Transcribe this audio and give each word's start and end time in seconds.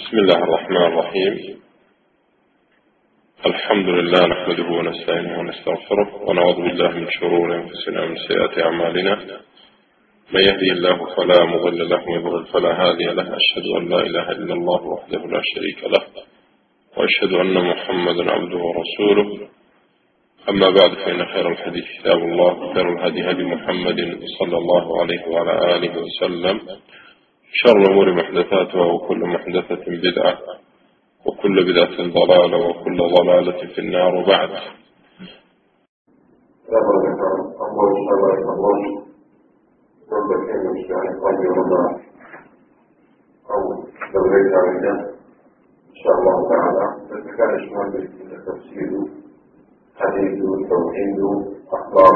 بسم 0.00 0.18
الله 0.18 0.36
الرحمن 0.36 0.76
الرحيم. 0.76 1.34
الحمد 3.46 3.88
لله 3.88 4.26
نحمده 4.26 4.68
ونستعينه 4.78 5.38
ونستغفره 5.38 6.08
ونعوذ 6.28 6.54
بالله 6.56 6.88
من 6.88 7.10
شرور 7.10 7.54
أنفسنا 7.54 8.02
ومن 8.02 8.16
سيئات 8.28 8.58
أعمالنا. 8.58 9.14
من 10.32 10.40
يهدي 10.40 10.72
الله 10.72 10.98
فلا 11.16 11.44
مضل 11.44 11.88
له 11.88 12.08
ويضلل 12.08 12.46
فلا 12.46 12.72
هادي 12.82 13.04
له. 13.04 13.36
أشهد 13.40 13.66
أن 13.78 13.88
لا 13.88 14.00
إله 14.08 14.30
إلا 14.30 14.54
الله 14.54 14.82
وحده 14.82 15.18
لا 15.18 15.42
شريك 15.54 15.84
له 15.84 16.04
وأشهد 16.96 17.32
أن 17.32 17.54
محمدا 17.70 18.32
عبده 18.32 18.60
ورسوله. 18.68 19.48
أما 20.48 20.70
بعد 20.70 20.92
فإن 20.94 21.26
خير 21.26 21.48
الحديث 21.48 21.84
كتاب 21.98 22.18
الله 22.18 22.52
وخير 22.62 22.86
الهدي 22.92 23.30
هدي 23.30 23.44
محمد 23.44 23.98
صلى 24.38 24.56
الله 24.56 25.00
عليه 25.00 25.22
وعلى 25.28 25.76
آله 25.76 25.92
وسلم. 26.02 26.60
شر 27.52 27.76
الأمور 27.78 28.12
محدثاتها 28.14 28.84
وكل 28.92 29.18
محدثة 29.18 29.84
بدعة 29.86 30.38
وكل 31.26 31.64
بدعة 31.72 31.96
ضلالة 31.96 32.66
وكل 32.68 32.96
ضلالة 33.16 33.66
في 33.74 33.78
النار 33.78 34.14
وبعد. 34.14 34.50
أخلاق 51.72 52.14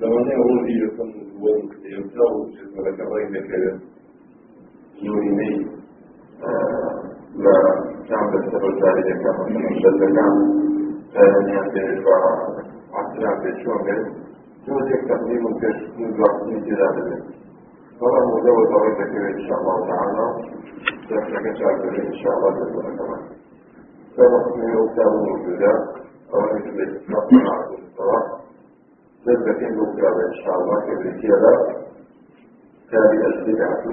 لو 0.00 0.18
أنا 0.18 0.34
أولي 0.36 0.84
يكون 0.84 1.10
الوضع 1.10 1.74
يمتعه 1.84 2.36
الرأي 3.02 3.48
كذا 3.48 3.72
يوريني 5.02 5.50
لا 7.44 7.56
كان 8.08 8.30
بالسبب 8.30 8.74
ذلك 8.84 9.08
كان 9.22 9.36
من 9.54 9.64
الشدة 9.72 10.06
كان 11.14 11.48
يعني 11.48 12.04
عشرة 12.94 13.34
بشوغل 13.42 14.00
توجد 14.66 15.08
تقديم 15.08 15.46
الكشف 15.46 15.98
من 15.98 16.20
وقت 16.20 16.44
جلالة 16.66 17.16
فلا 18.00 18.20
مجوز 18.32 18.68
رأيك 18.76 19.00
إن 19.00 19.40
شاء 19.48 19.58
الله 19.60 19.86
تعالى. 19.88 20.26
سيحنا 21.08 21.40
كشاكر 21.40 22.08
إن 22.08 22.14
شاء 22.22 22.32
الله 22.38 22.50
جل 22.50 22.76
وعلا 22.76 23.18
فنحن 24.16 24.60
أكتاب 24.82 25.12
موجودة 25.28 25.72
الصلاة 27.78 28.42
مكتابة 29.80 30.22
إن 30.28 30.34
شاء 30.44 30.54
الله 30.60 30.80
كالرسالة 30.86 31.52
تابع 32.92 33.26
البدعة 33.26 33.84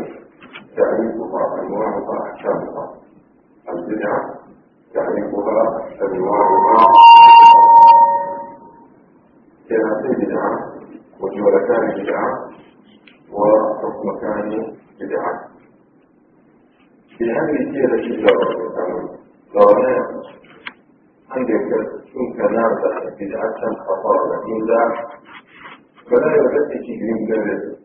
تعريفها 0.78 1.62
أنواعها 1.62 2.16
أحكامها. 2.24 2.86
البدعة 3.70 4.20
تعريفها 4.94 5.64
أنواعها. 6.02 6.88
كانت 9.70 10.02
بدعة 10.22 10.52
وجولتان 11.22 12.04
بدعة 12.04 12.50
وحكمتان 13.32 14.50
بدعة. 15.02 15.50
في 17.18 17.26
هذه 17.32 17.58
الرسالة 17.60 17.94
التي 17.94 18.22
لا 19.54 20.20
عندك 21.32 21.68
تنتنازع 22.14 22.94
بدعة 23.20 23.62
خطأ 23.88 24.16
إلا 24.48 24.82
فلا 26.10 27.79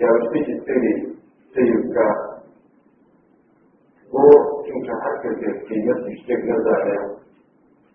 يوجد 0.00 0.32
شيء 0.32 0.54
من 0.54 0.54
ذلك 0.54 0.54
يرتج 0.54 0.54
التالي 0.54 1.14
سيبكى 1.54 2.08
هو 4.14 4.30
تنك 4.62 4.88
حركة 5.02 5.66
في 5.68 5.74
نفس 5.74 6.06
الشيء 6.06 6.38
نزع 6.38 6.78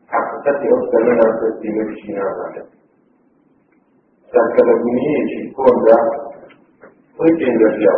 حقيقة 0.08 0.62
أفضل 0.78 1.04
لنا 1.06 1.26
في 1.62 1.68
نفس 1.70 1.90
الشيء 1.90 2.16
نزع 2.16 2.64
تنك 4.34 4.56
لبنية 4.68 5.28
شيء 5.28 5.54
كون 5.54 5.86
ذا 5.86 5.98
ويكين 7.20 7.56
لفيا 7.58 7.94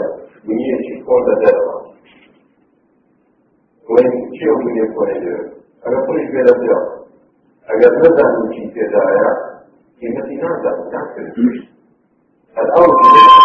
بنية 0.45 0.77
شيء 0.87 1.03
كون 1.05 1.21
ذا 1.27 1.51
دلوا 1.51 1.81
وين 3.89 4.33
شيء 4.39 4.55
من 4.65 4.77
يكون 4.77 5.07
ذلك 5.07 5.53
أنا 5.87 6.05
كل 6.05 6.17
شيء 6.17 6.43
لفيا 6.43 6.77
أجل 7.69 7.99
نزع 7.99 8.39
من 8.39 8.53
شيء 8.53 8.69
كذا 8.75 9.01
قيمتي 10.01 10.35
نازع 10.35 10.89
تعكس 10.91 11.71
الأول 12.57 13.40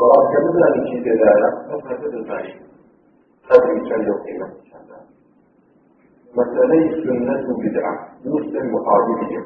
خلاص 0.00 0.24
كملنا 0.32 0.66
لشيء 0.74 1.04
كذا 1.04 1.30
بس 1.68 1.84
هكذا 1.84 2.22
ثاني 2.28 2.52
هذا 3.50 3.72
يسمى 3.72 4.14
قيمة 4.24 4.48
مسألة 6.34 6.96
السنة 6.96 7.56
بدعة 7.64 7.94
مسلم 8.24 8.74
مقابلية 8.74 9.42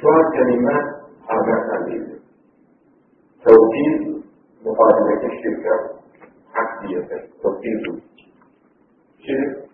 شوار 0.00 0.22
كلمات 0.36 0.86
حاجات 1.28 1.64
عديدة 1.74 2.18
توكيد 3.44 4.22
مقابلة 4.66 5.26
الشركة 5.32 5.74
عكسية 6.54 7.28
توكيد 7.42 8.02
شرك 9.18 9.68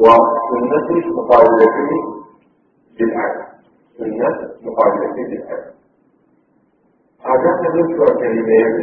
وسنة 0.00 0.90
مقابلة 1.16 1.66
بدعة 3.00 3.46
سنة 3.98 4.54
مقابلة 4.62 5.12
بدعة 5.28 5.75
حاجات 7.24 7.60
نذكر 7.74 8.14
كلمات 8.20 8.76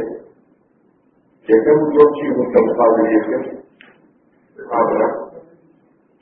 يكم 1.49 1.79
يوشي 1.97 2.27
من 2.37 2.47
مقابلة 2.67 3.09
يكم 3.11 3.57
مقابلة 4.59 5.07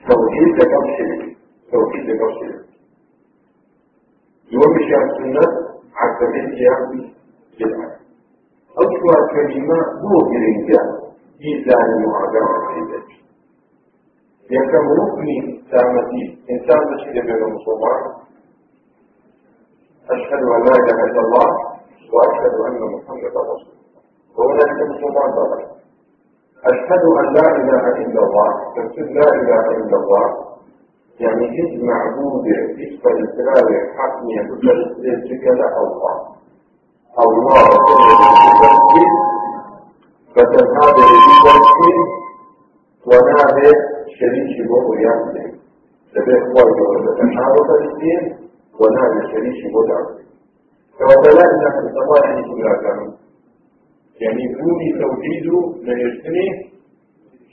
توحيد 0.09 0.57
كم 0.71 0.85
شيء 0.97 1.37
توحيد 1.71 2.17
كم 2.19 2.31
شيء 2.39 2.61
يوم 4.51 4.73
شاء 4.89 5.01
السنة 5.09 5.45
عقبية 5.95 6.73
بدعة 7.59 7.91
أشوى 8.77 9.15
كلمة 9.33 9.77
مو 10.01 10.17
برنجة 10.29 10.81
ميزان 11.41 11.89
معاجرة 12.05 12.67
عندك 12.73 13.09
يكم 14.51 14.85
ركني 14.99 15.63
سامتي 15.71 16.23
إنسان 16.51 16.79
تشهد 16.91 17.13
بين 17.25 17.43
المسلمان 17.43 18.03
أشهد 20.09 20.43
أن 20.55 20.63
لا 20.65 20.75
إله 20.75 21.03
إلا 21.03 21.21
الله 21.21 21.70
وأشهد 22.13 22.53
أن 22.67 22.81
محمدا 22.95 23.41
رسول 23.51 23.73
الله. 23.81 24.01
وهناك 24.37 24.77
مسلمان 24.91 25.29
طبعا 25.39 25.61
أشهد 26.71 27.03
أن 27.19 27.25
لا 27.33 27.47
إله 27.59 27.83
إلا 28.03 28.21
الله 28.25 28.49
تقصد 28.75 29.07
لا 29.19 29.27
إله 29.41 29.65
إلا 29.79 29.97
الله. 30.01 30.27
يعني 31.19 31.45
جد 31.55 31.83
معبود 31.83 32.45
اسم 32.85 33.03
الإسلام 33.15 33.67
حقني 33.97 34.35
بتسلسك 34.47 35.43
الله. 35.85 36.15
الله 37.19 37.67
تسلسك 37.87 38.95
فتنهاده 40.35 41.05
بتسلسك 41.13 42.21
ونادي 43.07 43.69
شريك 44.19 44.67
بوضو 44.67 44.93
يعمل 44.93 45.37
لبيت 46.15 46.43
وايد 46.55 46.79
تتحارب 47.17 47.69
الاثنين 47.77 48.21
ونادي 48.79 49.21
شريك 49.31 49.73
بوضو 49.73 50.20
في 51.75 51.81
الصباح 51.87 52.25
كلها 52.49 52.75
كانوا 52.83 53.11
يعني 54.21 54.43
بوني 54.55 54.89
توحيد 55.01 55.47
من 55.87 55.97
يجتني 56.05 56.47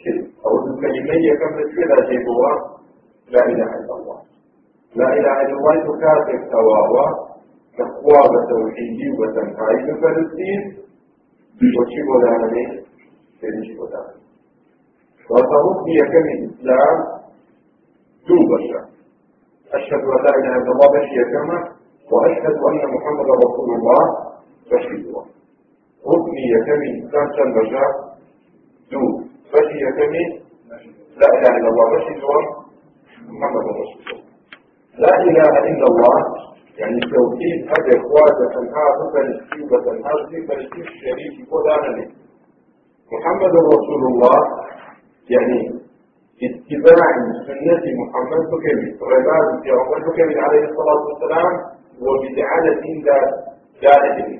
شرك. 0.02 0.26
أو 0.46 0.52
الكلمية 0.66 1.32
كم 1.40 1.50
تسير 1.60 1.90
شيء 2.08 2.28
هو 2.28 2.42
لا 3.30 3.42
إله 3.46 3.70
إلا 3.80 3.94
الله. 3.98 4.18
لا 4.96 5.08
إله 5.18 5.40
إلا 5.42 5.54
الله 5.58 5.74
تكاتب 5.88 6.50
تواوا 6.50 7.28
تقوى 7.78 8.20
بتوحيدي 8.32 9.08
وتنهاي 9.18 9.76
بفلسطين 9.86 10.60
وشي 11.76 12.02
ولا 12.10 12.30
عليه 12.30 12.70
شريك 13.40 13.80
ولا 13.80 13.98
عليه 13.98 14.18
وتربي 15.30 15.98
كم 16.12 16.26
الإسلام 16.36 16.96
توبشا 18.28 18.80
أشهد 19.74 20.02
أن 20.14 20.24
لا 20.24 20.32
إله 20.38 20.56
إلا 20.56 20.72
الله 20.72 20.88
بشي 20.94 21.24
كما 21.32 21.77
وأشهد 22.12 22.56
أن 22.68 22.80
محمد 22.94 23.28
رسول 23.44 23.68
الله 23.78 24.02
بشي 24.70 24.94
الله 25.00 25.24
ربي 26.12 26.48
كم 26.66 26.80
الإسلام 26.88 27.26
تنبشا 27.36 27.84
دو. 28.92 29.02
بشي 29.52 29.80
كم 29.98 30.14
لا 31.20 31.28
إله 31.36 31.52
إلا 31.58 31.68
الله. 31.72 31.86
بشي 31.96 32.12
الله 32.18 32.42
محمد 33.38 33.64
رسول 33.80 34.00
الله. 34.06 34.20
لا 35.04 35.14
إله 35.28 35.52
إلا 35.70 35.86
الله. 35.92 36.16
يعني 36.78 36.96
التوحيد 37.04 37.58
هذا 37.72 37.92
إخوات 38.00 38.38
تنهار 38.54 38.92
فلسطين 39.14 39.64
وتنهار 39.72 40.18
في 40.30 40.36
فلسطين 40.46 40.84
الشريف 40.92 41.52
ولا 41.52 41.76
محمد 43.12 43.54
رسول 43.74 44.02
الله. 44.10 44.38
يعني 45.34 45.58
اتباع 46.46 47.10
سنة 47.48 47.84
محمد 48.02 48.42
بكبير 48.52 48.92
رباط 49.12 49.48
في 49.62 49.70
عمر 49.70 49.98
بكبير 50.08 50.38
عليه 50.46 50.64
الصلاة 50.70 51.00
والسلام. 51.06 51.77
وبدعالة 52.06 52.84
دارته 53.82 54.30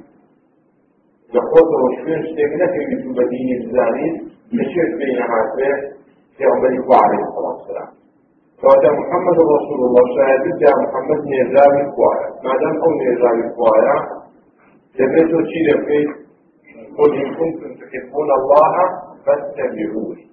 لخوته 1.34 1.78
وشوين 1.84 2.20
شتيقنا 2.26 2.66
في 2.72 2.81
مثل 2.90 3.08
بدين 3.19 3.49
الزاني 3.60 4.08
نشرت 4.58 4.93
بين 5.00 5.19
عاتبه 5.31 5.72
في 6.37 6.44
عمر 6.44 6.66
عليه 7.05 7.22
الصلاة 7.28 7.55
والسلام. 7.56 7.90
فهذا 8.62 8.90
محمد 9.00 9.38
رسول 9.56 9.81
الله 9.87 10.05
شاهد 10.16 10.44
جاء 10.62 10.75
محمد 10.84 11.20
نيزاوي 11.32 11.82
كوايا 11.96 12.28
ما 12.44 12.52
دام 12.60 12.75
أو 12.84 12.90
نيزاوي 13.02 13.44
كوايا 13.56 13.96
تبيتو 14.99 15.38
شيء 15.52 15.69
في 15.87 15.99
قل 16.99 17.11
إن 17.22 17.28
كنتم 17.38 17.70
تحبون 17.81 18.28
الله 18.38 18.75
فاتبعوني 19.26 20.25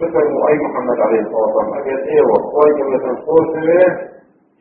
فكروا 0.00 0.48
أي 0.48 0.56
محمد 0.66 0.98
عليه 1.06 1.20
الصلاة 1.20 1.56
والسلام. 1.56 1.74
أجل 1.80 1.98
إيه 2.08 2.22
وقوي 2.30 2.70
كما 2.78 2.98
تنصور 3.04 3.42
سويه 3.54 4.11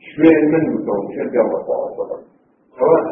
شوية 0.10 0.42
من 0.54 0.64
بكم 0.74 1.00
شركة 1.16 1.42
الله 1.46 1.60
صلى 1.66 1.74
الله 1.76 1.88
عليه 1.88 2.02
وسلم 2.02 2.24
سواء 2.80 3.04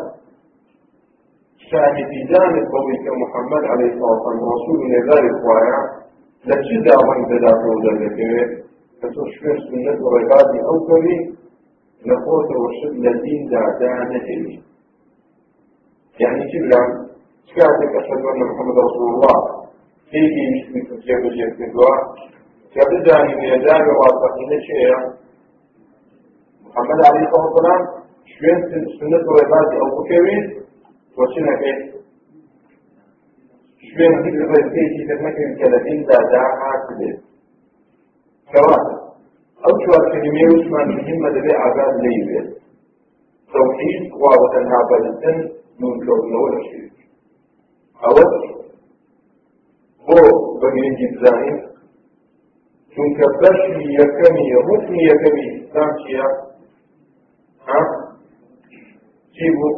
شاهدان 1.69 2.53
قوي 2.73 2.95
كمحمد 3.05 3.63
عليه 3.71 3.89
الصلاة 3.93 4.11
والسلام 4.11 4.49
رسول 4.55 4.79
ذلك 5.09 5.35
وايا 5.49 5.79
لشدة 6.49 6.95
من 7.09 7.19
ذلك 7.31 7.61
وذلك 7.69 8.17
فتشفر 9.01 9.55
سنة 9.69 9.99
رقادي 10.17 10.59
أو 10.69 10.75
كري 10.87 11.17
نقوت 12.05 12.49
وشد 12.63 12.95
لدين 13.05 13.49
دعدان 13.51 14.11
إلي 14.15 14.59
يعني 16.19 16.41
كبلا 16.51 16.81
سكاتك 17.49 17.91
أشهد 18.01 18.21
أن 18.31 18.39
محمد 18.51 18.77
رسول 18.87 19.07
الله. 19.13 19.59
مش 20.13 20.65
مثل 20.75 21.01
كيف 21.05 21.23
جيت 21.37 21.53
في 21.57 21.63
الدعاء 21.63 22.03
كبداني 22.73 23.35
بيدان 23.35 23.85
واثقين 23.99 24.51
شيئا 24.69 25.18
محمد 26.69 26.99
عليه 27.07 27.23
الصلاة 27.27 27.45
والسلام 27.45 27.81
شوين 28.33 28.59
سنة 28.99 29.25
رقادي 29.37 29.75
أو 29.81 30.03
كري 30.09 30.37
وشنا 31.17 31.53
كيف 31.61 31.79
شوين 33.89 34.13
ذكر 34.23 34.41
رقادي 34.51 35.05
تتمكن 35.07 35.49
كلمين 35.61 36.05
دعدان 36.09 36.81
إلي 36.91 37.09
كواكب 38.51 38.99
أو 39.65 39.71
شوار 39.83 40.03
كلمة 40.11 40.43
وشمان 40.53 40.87
مهمة 40.97 41.29
لبي 41.29 41.53
عذاب 41.63 41.93
ليبه 42.03 42.43
توحيد 43.53 44.13
وابتنها 44.21 44.79
بلدن 44.89 45.37
من 45.79 45.93
كون 46.05 46.35
ولا 46.43 46.61
شيء 46.69 46.91
أول 48.05 48.31
هو 50.09 50.21
بني 50.61 50.85
جبزاني 50.99 51.69
چونکە 52.93 53.25
بەشی 53.41 53.83
یەکەمی 53.99 54.47
ڕکنی 54.67 55.01
یەکەمی 55.11 55.45
ئیسلام 55.49 55.91
چییە 56.01 56.23
ها 56.23 56.48
بوو 59.55 59.69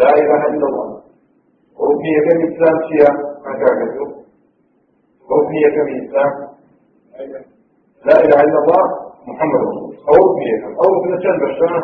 لا 0.00 0.10
إله 0.20 0.42
إلا 0.52 0.66
الله. 0.70 0.88
ڕکنی 1.80 2.10
یەکەمی 2.18 2.44
ئیسلام 2.48 2.76
چییە 2.86 3.10
مەکاکەتو 3.44 4.06
ڕکنی 5.30 5.58
یەکەمی 5.66 5.94
ئیسلام 6.00 6.32
لا 8.08 8.16
إله 8.24 8.40
إلا 8.46 8.58
الله 8.62 8.82
محمد 9.28 9.60
رسول 9.64 9.82
الله. 9.84 9.98
أو 10.10 10.20
بيها 10.36 10.68
أو 10.82 10.90
بنشان 11.02 11.36
بشان 11.42 11.82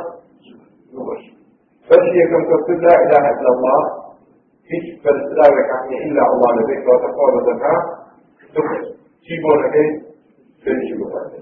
يبش 0.94 1.22
فشي 1.88 2.20
كم 2.30 2.42
تقول 2.50 2.76
لا 2.86 2.94
إله 3.04 3.24
إلا 3.34 3.50
الله. 3.56 3.80
فيش 4.68 4.86
فلسلاوي 5.02 5.62
حقي 5.70 5.96
إلا 6.06 6.22
الله 6.32 6.48
نبيك 6.60 6.84
وتقوى 6.88 7.28
بذكا 7.34 7.74
تخش 8.54 8.82
تيبو 9.24 9.52
نبيك 9.64 9.92
فيش 10.64 10.88
بذكا 10.98 11.40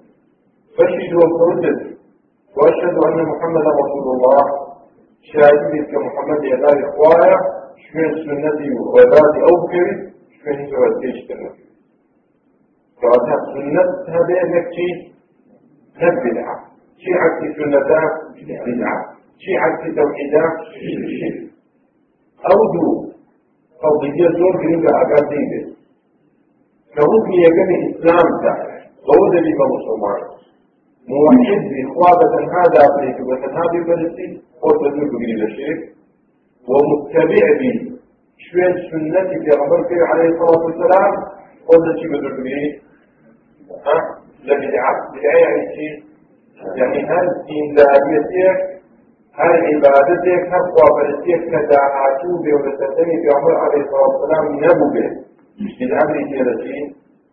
فشي 0.77 1.05
دو 1.13 1.21
تردد 1.39 1.96
وأشهد 2.57 2.97
أن 3.07 3.19
محمد 3.33 3.67
رسول 3.83 4.07
الله. 4.15 4.45
شاهدين 5.33 5.85
كمحمد 5.93 6.45
يا 6.45 6.57
إخوايا 6.89 7.37
شوين 7.85 8.13
سنتي 8.27 8.69
وذاتي 8.95 9.41
أو 9.49 9.55
كري 9.71 9.95
شوين 10.39 10.59
سوى 10.71 10.87
الديش 10.93 11.19
تنفي. 11.29 11.65
فهذا 13.01 13.37
سنة 13.53 13.85
هذا 14.15 14.37
نكتي 14.55 14.89
بدعة 16.25 16.57
شيء 17.03 17.17
عكس 17.23 17.43
سنة 17.59 17.81
بدعة 18.67 18.99
شيء 19.43 19.57
عكس 19.65 19.83
توحيدة 19.97 20.43
شرك 20.73 21.51
أو 22.51 22.59
دو 22.75 22.87
قضية 23.83 24.29
زور 24.39 24.55
جنوب 24.63 24.85
أكاديمية. 25.03 25.77
كركن 26.95 27.33
يجب 27.47 27.69
الإسلام 27.79 28.27
تحت 28.45 28.69
وهو 29.07 29.25
ذلك 29.35 29.59
مسلمان 29.75 30.21
موحد 31.13 31.63
إخوابة 31.85 32.35
هذا 32.57 32.79
أبريك 32.89 33.19
وتنهابي 33.29 33.81
بلسي 33.89 34.29
وتدرك 34.63 35.13
بين 35.21 35.43
الشرك 35.49 35.83
ومتبع 36.71 37.47
بي 37.61 37.73
شوية 38.47 38.77
سنة 38.91 39.29
في 39.29 39.51
غمر 39.61 40.05
عليه 40.11 40.29
الصلاة 40.29 40.65
والسلام 40.65 41.13
وذلك 41.69 42.03
بدرك 42.13 42.41
بين 42.47 42.81
ها؟ 43.87 43.97
لبدعة 44.45 44.95
بدعة 45.13 45.37
يعني 45.45 45.77
شيء. 45.77 46.07
يعني 46.77 46.99
هل 47.11 47.27
دين 47.49 47.67
ذهبيتك 47.79 48.77
هل 49.39 49.53
عبادتك 49.69 50.43
هل 50.53 50.63
قابلتك 50.79 51.41
كدعاتو 51.51 52.31
بولتتني 52.45 53.15
في 53.23 53.29
عمر 53.37 53.55
عليه 53.65 53.81
الصلاة 53.85 54.09
والسلام 54.09 54.45
نبو 54.65 54.87
به 54.95 55.09
بدعة 55.81 56.09
شيء 56.63 56.87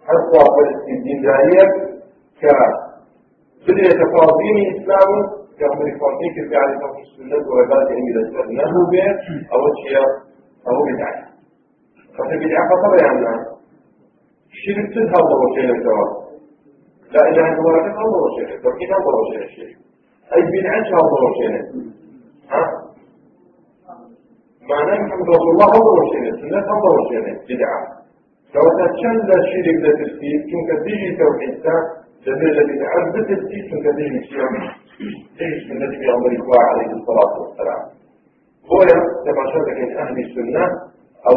هل 0.07 0.17
قابلت 0.33 0.81
الدين 0.89 1.25
ذهبيتك 1.25 1.93
ك 3.65 3.67
بدأ 3.71 3.89
تفاضين 4.01 4.57
إسلام 4.73 5.09
كأمر 5.59 5.87
فاطمة 6.01 6.35
في 6.49 6.55
عليه 6.61 6.75
الصلاة 6.75 6.95
والسلام 6.99 7.43
وعبادة 7.51 7.91
أمير 7.99 8.15
الإسلام 8.21 8.47
نبو 8.59 8.81
به 8.91 9.07
أو 9.53 9.61
شيء 9.83 10.05
أو 10.67 10.75
بدعة. 10.87 11.15
فبدعة 12.15 12.63
خطر 12.69 12.91
يعني 13.03 13.19
شرك 14.61 14.87
تذهب 14.95 15.27
وشيء 15.43 15.69
الجواب 15.75 16.09
لا 17.13 17.21
إله 17.29 17.45
إلا 17.51 17.59
الله 17.59 17.73
لكن 17.77 17.91
الله 18.05 18.19
وشيء 18.25 18.47
توحيد 18.63 18.91
الله 18.99 19.15
وشيء 19.21 19.43
الشيء 19.49 19.75
أي 20.35 20.41
بدعة 20.53 20.87
الله 21.01 21.19
وشيء 21.27 21.53
ها؟ 22.53 22.63
معنى 24.69 24.91
محمد 25.05 25.27
رسول 25.35 25.51
الله 25.55 25.71
الله 25.79 25.93
وشيء 26.01 26.23
سنة 26.41 26.67
الله 26.75 26.91
وشيء 26.97 27.21
بدعة. 27.49 27.81
لو 28.55 28.65
تشل 28.79 29.29
شرك 29.51 29.77
لتسكيت 29.83 30.41
كنك 30.51 30.69
تيجي 30.85 31.09
توحيدك 31.21 32.02
بدعة 32.69 32.99
بتسكيت 33.13 33.65
كنك 33.71 33.87
تيجي 33.97 34.19
شيء 34.29 34.47
تيجي 35.37 35.57
سنة 35.67 35.85
في 35.99 36.05
أمر 36.15 36.31
الله 36.39 36.61
عليه 36.71 36.89
الصلاة 36.99 37.33
والسلام. 37.41 37.83
هو 38.71 38.79
كما 39.25 39.43
من 39.79 39.97
أهل 40.03 40.15
السنة 40.25 40.63
أو 41.27 41.33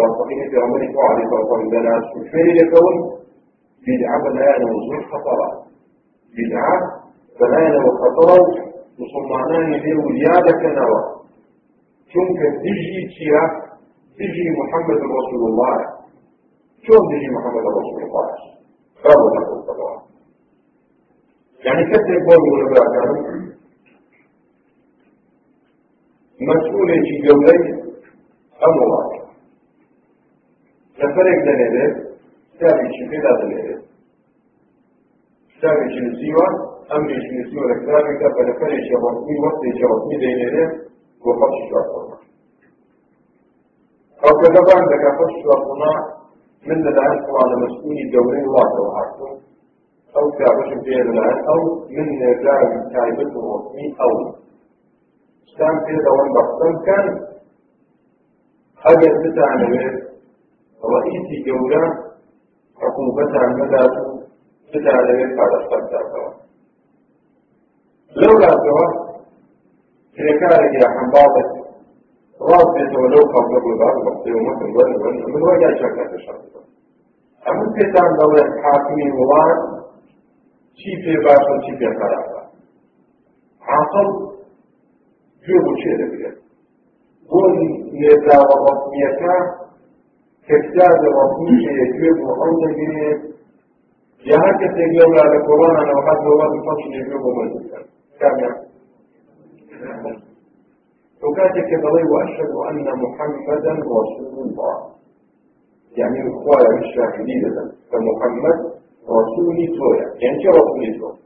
والصحيح 0.00 0.40
في 0.50 0.56
أمر 0.66 0.80
الله 0.88 1.04
عليه 1.10 1.24
الصلاة 1.24 1.50
والسلام. 1.52 2.00
وفيه 2.16 2.48
يكون 2.62 2.94
بدعة 3.86 4.16
بنايا 4.26 4.56
وزور 4.72 5.00
خطرة 5.12 5.48
بدعة 6.38 6.76
بنايا 7.40 7.78
وخطرة 7.86 8.44
وصمعنان 9.00 9.70
ليه 9.82 9.96
وليادة 10.04 10.52
كنوى 10.62 11.00
شنك 12.12 12.40
تجي 12.62 13.00
تيا 13.14 13.42
تجي 14.18 14.44
محمد 14.60 14.98
رسول 15.18 15.42
الله. 15.50 15.74
شلون 16.84 17.02
تجي 17.12 17.28
محمد 17.36 17.64
رسول 17.80 18.02
الله؟ 18.06 18.26
قالوا 19.04 19.30
نقول 19.40 19.62
طبعا 19.66 20.02
يعني 21.64 21.82
كثير 21.92 22.18
قولوا 22.28 22.70
ولا 22.70 22.84
كانوا 22.94 23.42
مسؤولة 26.40 26.94
في 27.06 27.14
جولي 27.26 27.82
أموال 28.66 29.22
لفرق 30.98 31.38
لنا 31.46 32.12
كتابي 32.54 32.88
شكل 32.98 33.16
هذا 33.16 33.44
الإيه 33.46 33.78
كتابي 35.58 35.84
شنسيوة 35.94 36.46
أمري 36.92 37.14
شنسيوة 37.26 37.64
لكتابي 37.70 38.10
كتاب 38.18 38.32
لفري 38.48 38.78
شبطني 38.88 39.34
وقت 39.44 39.62
شبطني 39.80 40.16
دين 40.22 40.48
إيه 40.48 40.68
وقفش 41.26 41.58
شبطنا 41.70 42.16
أو 44.24 44.30
كتاب 44.42 44.66
عندك 44.78 45.02
قفش 45.08 45.34
شبطنا 45.44 45.90
من 46.66 46.88
الآن 46.88 47.12
على 47.40 47.54
مسؤول 47.64 47.96
الدولين 48.06 48.46
واحد 48.54 48.76
وحاكم 48.84 49.32
أو 50.16 50.30
كتابش 50.30 50.68
في 50.84 50.94
الآن 51.00 51.36
أو 51.52 51.58
من 51.96 52.06
سام 55.58 55.74
في 55.86 55.92
دوام 56.06 56.28
بحثم 56.36 56.84
كان 56.86 57.06
أجل 58.90 59.12
بتاعنا 59.24 59.66
رئيسي 60.94 61.36
جولة 61.46 61.82
عقوبتها 62.82 63.46
مدى 63.58 63.82
بدا 64.74 64.92
لغير 64.92 65.36
بعد 65.38 65.52
الصدى 65.60 66.00
لولا 68.16 68.48
سوى 68.48 68.86
شركارك 70.16 70.72
يا 70.82 71.61
حنباطك 72.42 72.54
راضية 72.54 72.98
ولو 72.98 73.22
قبل 73.34 73.72
الباب 73.72 74.04
بقي 74.04 74.32
ومثل 74.32 74.76
ولي 74.76 75.26
من 75.26 75.42
وجه 75.42 75.78
شركة 75.80 76.14
الشرطة 76.14 76.62
ئەمن 77.46 77.68
پێتان 77.76 78.10
دەڵێن 78.18 78.50
حاکمی 78.62 79.06
وڵات 79.18 79.60
چی 80.78 80.90
پێ 81.02 81.14
باش 81.24 81.44
و 81.52 81.56
چی 81.64 81.72
پێ 81.78 81.88
خراپە 81.98 82.40
عاقل 83.68 84.08
گوێ 85.44 85.58
بۆ 85.64 85.72
چێ 85.80 85.92
دەبێت 86.00 86.36
بۆ 87.28 87.40
نێداوە 88.00 88.56
ڕەسمیەکە 88.64 89.36
کە 90.46 90.56
کتابە 90.64 91.08
ڕەسمی 91.16 91.56
گوێ 91.96 92.10
بۆ 92.18 92.28
ئەو 92.40 92.52
دەگرێت 92.62 93.20
یا 94.28 94.36
هەر 94.44 94.54
کەسێک 94.60 94.90
لەولا 94.98 95.24
لە 95.32 95.38
کۆڕۆنانەوە 95.46 96.02
هەر 96.08 96.18
لەوە 96.24 96.46
خەڵکی 96.66 96.88
لێگوێ 96.92 97.18
بۆ 97.22 97.30
مەزیکە 97.38 97.78
کامیان 98.20 98.56
وكاتك 101.24 101.70
بضي 101.84 102.04
وأشهد 102.12 102.52
أن 102.70 102.86
محمدا 103.04 103.72
رسول 103.72 104.34
الله. 104.46 104.92
يعني 105.96 106.18
الخوايا 106.26 106.70
مش 106.78 106.86
شاهدين 106.96 107.42
فمحمد 107.90 108.58
رسولي 109.18 109.66
تويا 109.78 110.06
يعني 110.22 110.36
شو 110.42 110.50
رسولي 110.58 110.90
تويا 110.98 111.16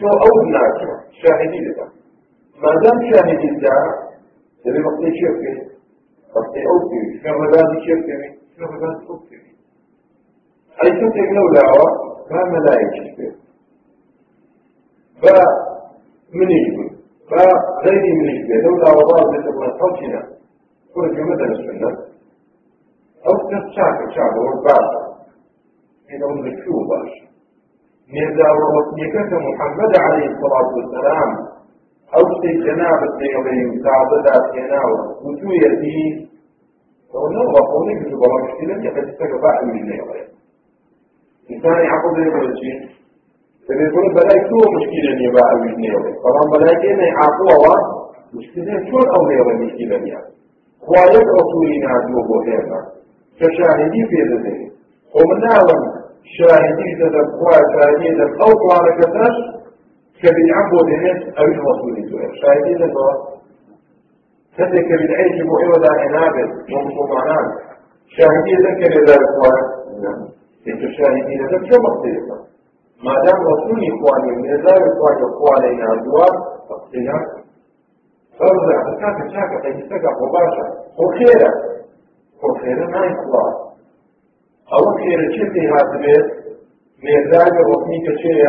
تو 0.00 0.06
أو 0.24 0.32
الناس 0.44 0.76
شاهدين 1.22 1.64
ما 2.62 2.70
دام 2.82 2.96
شاهدين 3.10 3.54
ده 3.62 3.74
اللي 4.66 4.80
بقي 4.86 5.10
شركة 5.20 5.54
بقي 6.34 6.62
أوكي 6.72 7.02
في 7.22 7.28
رمضان 7.28 7.68
شركة 7.86 8.16
في 8.56 8.62
رمضان 8.62 8.94
أوكي 9.10 9.38
أي 10.84 10.90
تنتج 10.90 11.28
لولا 11.36 11.62
ما 12.30 12.40
ملائكة 12.54 13.34
فمن 15.22 16.50
يقول 16.50 16.83
فغيري 17.30 18.12
من 18.18 18.28
الجبال 18.28 18.62
لولا 18.64 18.90
وضع 18.98 19.30
من 19.30 19.70
حوشنا 19.80 20.22
كل 20.94 21.22
مثل 21.30 21.52
السنة. 21.52 21.90
أو 23.26 23.34
تشاك 23.50 23.98
شعب 24.14 24.36
والبعض 24.36 24.90
إذا 26.10 26.26
هم 26.26 26.38
ذكروا 26.46 26.84
باش 26.90 27.12
نرجع 28.14 28.48
ووصيك 28.58 29.14
محمد 29.32 29.92
عليه 29.98 30.26
الصلاة 30.26 30.68
والسلام 30.76 31.30
أو 32.16 32.22
شيء 32.42 32.56
جنابة 32.66 33.06
ليومين 33.20 33.82
تعبدات 33.84 34.54
يناو 34.54 34.90
وشو 35.24 35.50
يأتي 35.62 36.28
فهنا 37.12 37.40
وقولي 37.54 37.94
بجو 38.00 38.18
بلا 38.20 38.36
مشكلة 38.44 38.84
يحدث 38.86 39.14
تكفاء 39.18 39.64
من 39.64 39.82
اليومين 39.82 40.26
إنسان 41.50 41.72
يعقل 41.84 42.20
لي 42.20 42.94
فبيقول 43.66 44.06
بلاي 44.16 44.38
شو 44.48 44.58
مشكلة 44.76 45.08
اللي 45.14 45.28
بقى 45.36 45.52
ويجنيه 45.60 45.96
طبعا 46.26 46.44
بلاي 46.52 46.74
كنا 46.82 47.04
يعطوها 47.12 47.74
مشكلة 48.38 48.74
شو 48.90 48.96
الأولى 49.04 49.40
والمشكلة 49.46 49.96
دي 50.04 50.12
خوايك 50.86 51.26
رسولنا 51.40 51.88
عدو 51.94 52.18
بوهيما 52.28 52.80
كشاهدي 53.40 54.00
في 54.10 54.16
ذلك 54.30 54.60
ومن 55.16 55.40
أعلم 55.52 55.80
شاهدي 56.38 56.88
تدب 57.00 57.26
خوايا 57.38 57.62
شاهدي 57.74 58.08
تدب 58.14 58.32
أو 58.42 58.50
طوال 58.62 58.86
كتاش 58.98 59.36
كبدعا 60.22 60.62
بوهيمات 60.70 61.22
أو 61.38 61.44
الرسول 61.44 61.94
سؤال 62.10 62.30
شاهدي 62.42 62.72
كذا 64.56 64.80
كبدعي 64.88 65.28
جبو 65.38 65.54
إيوة 65.62 65.86
عنابت 66.02 66.50
ومسلمان 66.72 67.46
شاهدي 68.16 68.52
ذلك 68.64 68.82
خوايا 69.36 69.62
إنت 70.68 70.82
شاهدي 70.98 71.34
تدب 71.42 71.62
شو 71.70 71.76
مختلفة 71.86 72.36
ما 73.04 73.14
دام 73.24 73.38
رسول 73.52 73.78
إخواني 73.92 74.30
من 74.36 74.44
نزار 74.54 74.80
إخواني 74.90 75.22
إخواني 75.30 75.70
نادوار 75.80 76.32
فقطنا 76.68 77.16
فرضع 78.38 78.76
بكاك 78.86 79.18
شاكا 79.32 79.56
تجسكا 79.64 80.10
مباشر 80.22 80.68
هو 80.98 81.06
خيرا 81.18 81.50
هو 82.44 82.54
خيرا 82.62 82.86
ما 82.86 83.02
إخوان 83.12 83.54
أو 84.72 84.82
خيرا 84.98 85.26
شكي 85.36 85.64
هذا 85.74 85.96
بيت 86.04 86.26
نزار 87.04 87.52
رسمي 87.70 87.98
كشيء 88.06 88.44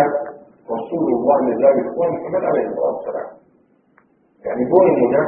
رسول 0.75 1.07
الله 1.15 1.37
نزار 1.49 1.73
إخوان 1.87 2.09
محمد 2.13 2.43
عليه 2.49 2.65
الصلاة 2.69 2.95
والسلام 2.95 3.29
يعني 4.45 4.65
بون 4.71 4.87
منا 5.01 5.23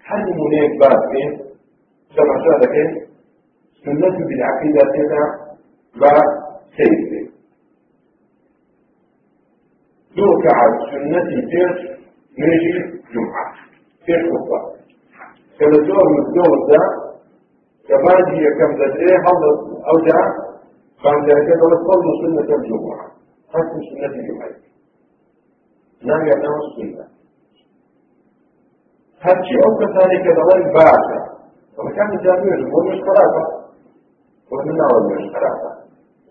حد 0.00 0.26
منيك 0.40 0.80
بعد 0.80 1.00
فين 1.10 1.30
كما 2.16 2.34
شاهدك 2.44 2.74
سنة 3.84 4.16
بالعقيدة 4.28 4.82
تنا 4.94 5.22
بعد 6.00 6.45
يركع 10.18 10.56
سنة 10.90 11.24
فيش 11.50 11.78
نجي 12.42 12.72
جمعة 13.14 13.46
فيش 14.06 14.22
خطبة 14.32 14.58
كما 15.58 15.78
من 16.10 16.18
الدور 16.26 16.58
ده 16.70 16.80
كمان 17.88 18.24
هي 18.34 18.46
كم 18.58 18.70
ذاتيه 18.80 19.16
حضر 19.24 19.54
أو 19.88 19.96
ده 20.06 20.20
كان 21.02 21.18
ذلك 21.28 21.48
تصلوا 21.60 22.14
سنة 22.22 22.56
الجمعة. 22.56 23.06
حتى 23.52 23.78
سنة 23.90 24.06
الجمعة. 24.20 24.50
نعم 26.02 26.26
يبنى 26.26 26.48
السنة 26.64 27.06
هاتشي 29.20 29.54
أو 29.64 29.70
كذلك 29.78 30.24
دولي 30.38 30.72
باشا 30.74 31.18
ومكان 31.78 32.08
الجامعة 32.18 32.70
هو 32.72 32.80
مش 32.88 32.98
خرافة 33.06 33.44
ومن 34.52 34.80
أول 34.80 35.02
مش 35.14 35.24
خرافة 35.34 35.70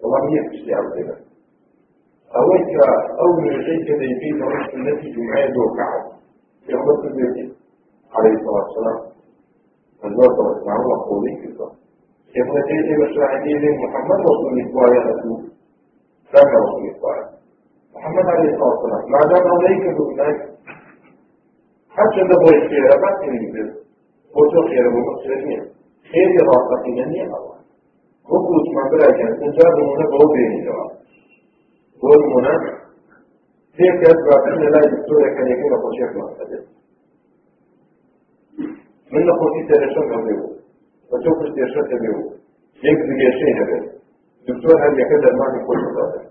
والله 0.01 0.23
يكفي 0.37 0.73
على 0.73 1.15
ذلك 2.35 2.43
أويك 2.43 2.71
أول 3.19 3.65
شيء 3.65 3.79
كده 3.87 4.03
يفيد 4.11 4.41
رأس 4.41 4.73
التي 4.73 5.07
جمعية 5.15 5.53
وكعب 5.63 6.03
في 6.65 6.73
أمر 6.73 7.07
النبي 7.07 7.53
عليه 8.15 8.33
الصلاة 8.39 8.63
والسلام. 8.63 8.99
الوقت 10.05 10.39
والسلام 10.39 10.81
قولي 11.09 11.35
كده 11.43 11.67
كيف 12.33 12.47
نتيجة 12.57 12.95
مشاهدين 13.03 13.63
محمد 13.83 14.19
رسول 14.31 14.59
الله 14.59 14.89
رسول 15.11 15.41
ذاك 16.33 16.51
رسول 16.63 16.85
الله 16.95 17.15
محمد 17.95 18.25
عليه 18.25 18.49
الصلاة 18.53 18.69
والسلام. 18.69 19.03
ما 19.11 19.19
دام 19.31 19.45
عليك 19.53 19.83
بأنك 19.97 20.39
حتى 21.89 22.21
نبغى 22.23 22.57
الخير؟ 22.57 22.83
ما 23.03 23.09
تنزل 23.21 23.67
وتو 24.35 24.61
خير؟ 24.69 24.85
ومسلمين 24.87 25.61
خير؟ 26.11 26.31
راسخين 26.49 26.97
يعني 26.97 27.23
الله. 27.23 27.55
وقلت 28.29 28.67
ما 28.75 28.83
براك 28.91 29.19
نجاب 29.43 29.75
من 29.77 29.95
نبغى 30.01 30.25
بيني 30.33 30.59
جواب 32.01 32.21
والمنافق 32.21 32.75
هيك 33.79 33.99
يتبع 34.09 34.35
بأن 34.45 34.61
لا 34.73 34.79
الدكتور 34.79 35.21
كان 35.35 35.47
يكون 35.47 35.71
خوشيك 35.83 36.11
مقصد 36.17 36.51
من 39.11 39.31
خوشي 39.39 39.61
تلاشون 39.69 40.13
قبله 40.13 40.43
وشوف 41.11 41.37
استياشات 41.47 41.89
به 42.01 42.15
يكذب 42.83 43.19
يشين 43.27 43.57
به 43.69 43.81
دكتور 44.47 44.75
هل 44.83 44.99
يكذب 44.99 45.23
المعنى 45.31 45.65
كل 45.67 45.79
مصادر 45.85 46.23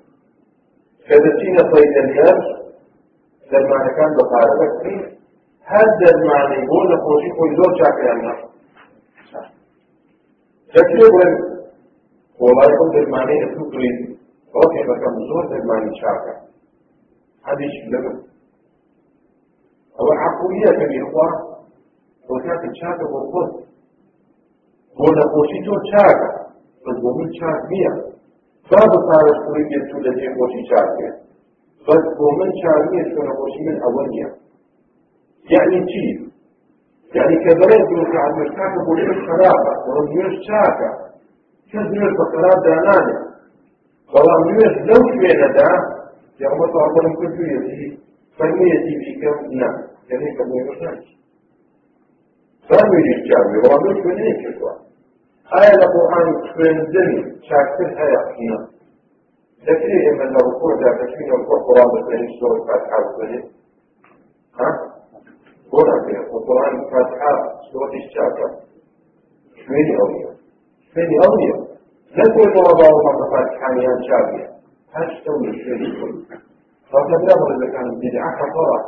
كذا 1.08 1.30
سينا 1.40 1.62
صيدليات 1.72 2.42
المعنى 3.52 3.90
كان 3.98 4.10
بقاربك 4.18 4.82
فيه 4.82 5.14
هذا 5.64 6.06
المعنى 6.14 6.54
يقول 6.64 7.00
خوشي 7.06 7.30
كل 7.38 7.56
زور 7.56 7.78
شاكر 7.78 8.12
النار 8.12 8.48
تكلم 10.74 11.14
والله 12.40 12.64
يقول 12.74 12.96
المعنى 12.96 13.32
يسوق 14.54 14.72
لي 14.72 14.80
وفي 14.80 14.90
مكان 14.90 15.14
زور 15.28 15.64
ما 15.66 15.76
نشاكا 15.84 16.34
هذه 17.44 17.68
شلمة 17.76 18.22
أو 20.00 20.06
عقولية 20.12 20.70
كبيرة 20.84 21.54
وكانت 22.30 22.72
تشاكا 22.72 23.04
بالقد 23.12 23.64
ولا 25.00 25.22
قوشيتو 25.32 25.74
تشاكا 25.84 26.44
بس 26.86 27.04
ومن 27.04 27.32
شاك 27.32 27.68
بيا 27.68 27.92
باب 28.70 28.92
صار 29.08 29.26
شوي 29.44 29.62
بيتو 29.68 29.98
لدي 29.98 30.26
قوشي 30.38 30.62
شاكا 30.70 31.10
بس 31.88 32.04
ومن 32.20 32.50
شاك 32.62 32.90
بيا 32.90 33.04
شو 33.14 33.20
قوشي 33.38 33.60
من 33.66 33.82
أولية 33.82 34.28
يعني 35.52 35.84
تي 35.86 36.30
يعني 37.14 37.36
كذلك 37.44 37.80
يقول 37.90 38.16
عن 38.16 38.32
مشاكا 38.40 38.84
قوشي 38.86 39.02
الخرافة 39.02 39.72
ورميوش 39.88 40.34
شاكا 40.48 40.90
كذلك 41.72 42.12
بقرار 42.18 42.58
دانانة. 42.64 43.33
والله 44.14 44.38
نوێژ 44.48 44.74
لەو 44.88 45.00
شوێنەدا 45.12 45.70
یاڵمە 46.42 46.66
تاڵم 46.74 47.12
کردوێتی 47.20 47.86
فەرموویەتی 48.36 48.94
بیکەم 49.00 49.38
نا 49.60 49.70
یعنی 50.10 50.28
کە 50.36 50.42
بۆ 50.48 50.58
ناچ 50.82 51.04
فەرموویش 52.68 53.18
جاوی 53.28 53.58
وڵام 53.62 53.82
لەو 53.86 53.94
شوێنەیە 54.00 54.34
کردووە 54.42 54.72
ئایا 55.52 55.74
لە 55.80 55.86
قورآن 55.94 56.28
خوێندن 56.52 57.12
چاکتر 57.46 57.88
هەیە 57.98 58.20
نا 58.48 58.58
دەکرێت 59.66 60.02
ئێمە 60.06 60.26
لە 60.34 60.40
ڕکۆدا 60.46 60.90
کەچینە 60.98 61.36
بۆ 61.46 61.54
قورآن 61.66 61.88
بخوێنی 61.94 62.28
سۆر 62.38 62.56
فاتحا 62.66 62.98
بخوێنێت 63.06 63.46
ها؟ 64.58 64.68
بۆ 65.70 65.80
ناکرێت 65.88 66.24
قورآن 66.46 66.74
فاتحا 66.90 67.32
سۆرتیش 67.68 68.06
چاکە 68.14 68.48
شوێنی 69.60 69.94
ئەویە 69.98 70.30
شوێنی 70.88 71.16
ئەویە 71.22 71.73
موضوع 72.18 72.90
مرتفعات 73.06 73.50
حاليا 73.60 73.92
شابية 74.08 74.46
هاش 74.94 75.22
تولي 75.24 75.50
الشيء 75.50 76.00
كله 76.00 76.38
فتبلغ 76.90 77.40
إذا 77.56 77.72
كان 77.72 77.86
بدعة 78.02 78.30
خطرة. 78.40 78.78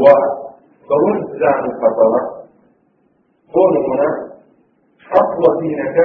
وضرورة 0.00 1.38
زعم 1.40 1.64
الخطرة 1.64 2.20
كون 3.52 3.76
هنا 3.88 4.10
أصل 5.12 5.60
دينك 5.60 5.96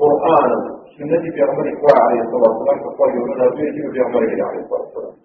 قرآن. 0.00 0.74
سنة 0.98 1.22
في 1.34 1.42
عمر 1.42 1.66
إخوة 1.74 1.92
عليه 2.04 2.20
الصلاة 2.20 2.50
والسلام 2.50 2.78
فقال 2.84 3.08
يقولون 3.16 3.50
بيتي 3.56 3.90
في 3.92 4.00
عمر 4.00 4.22
عليه 4.48 4.60
الصلاة 4.64 4.80
والسلام. 4.80 5.16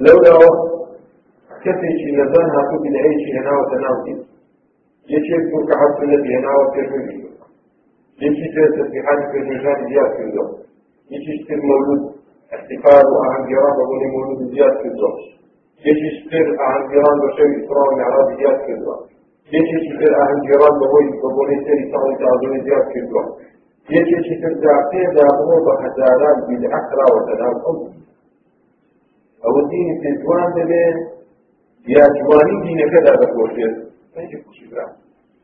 لولا 0.00 0.34
كفي 1.64 1.88
لزان 2.16 2.48
هاتو 2.56 2.76
بالعيش 2.82 3.22
هنا 3.36 3.52
وتناوتي 3.58 4.14
يشير 5.12 5.40
فرقعة 5.52 6.02
التي 6.02 6.36
هنا 6.36 6.50
وتناوتي 6.58 7.23
يشي 8.22 8.46
تسبيحات 8.54 9.22
في 9.30 9.36
المجال 9.38 9.78
زياد 9.90 10.10
في 10.16 10.22
الزوج 10.26 10.50
يشي 11.10 11.32
اشتر 11.36 11.58
مولود 11.70 12.02
احتفال 12.54 13.04
وأهم 13.14 13.42
جرام 13.50 13.76
وغني 13.80 14.06
مولود 14.14 14.40
زياد 14.54 14.74
في 14.82 14.88
الزوج 14.92 15.18
يشي 15.86 16.08
اشتر 16.14 16.46
أهم 16.66 16.82
جرام 16.92 17.18
وشوي 17.24 17.52
إسراء 17.60 17.86
ومعراض 17.92 18.28
زياد 18.38 18.58
في 18.66 18.72
الزوج 18.76 19.02
يشي 19.56 19.76
اشتر 19.82 20.12
أهم 20.22 20.38
جرام 20.48 20.74
وغني 20.82 21.10
وغني 21.22 21.56
سري 21.66 21.84
صالح 21.92 22.14
تعظيم 22.22 22.54
زياد 22.66 22.84
في 22.92 22.98
الزوج 23.04 23.28
يشي 23.96 24.16
اشتر 24.20 24.52
دعتي 24.64 25.00
دعمو 25.16 25.56
بحزاران 25.66 26.38
بالأخرى 26.48 27.06
وتناوتي 27.14 28.04
أو 29.46 29.54
الدين 29.62 29.88
في 30.00 30.08
الجوان 30.08 30.50
دبين 30.56 30.96
يا 31.94 32.04
جواني 32.16 32.54
دينك 32.64 32.92
دا 33.06 33.12
بكوشيت 33.20 33.74
ما 34.16 34.84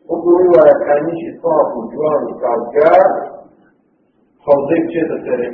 وەکوی 0.09 0.49
وەرەکانیشی 0.55 1.31
ساف 1.43 1.69
و 1.77 1.81
جوان 1.93 2.23
و 2.29 2.33
کارگار 2.43 3.11
حوزەی 4.47 4.81
بچێتە 4.85 5.17
سەرێ 5.25 5.51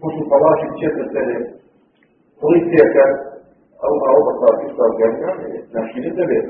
پشت 0.00 0.18
و 0.20 0.28
پەڵاشی 0.30 0.66
بچێتە 0.72 1.04
سەرێ 1.12 1.38
پڵی 2.38 2.60
تێکرد 2.70 3.18
ئەو 3.82 3.94
ئاو 4.04 4.20
بە 4.26 4.32
سافی 4.40 4.68
کارگەریان 4.76 5.36
ناشینە 5.74 6.12
دەبێت 6.18 6.46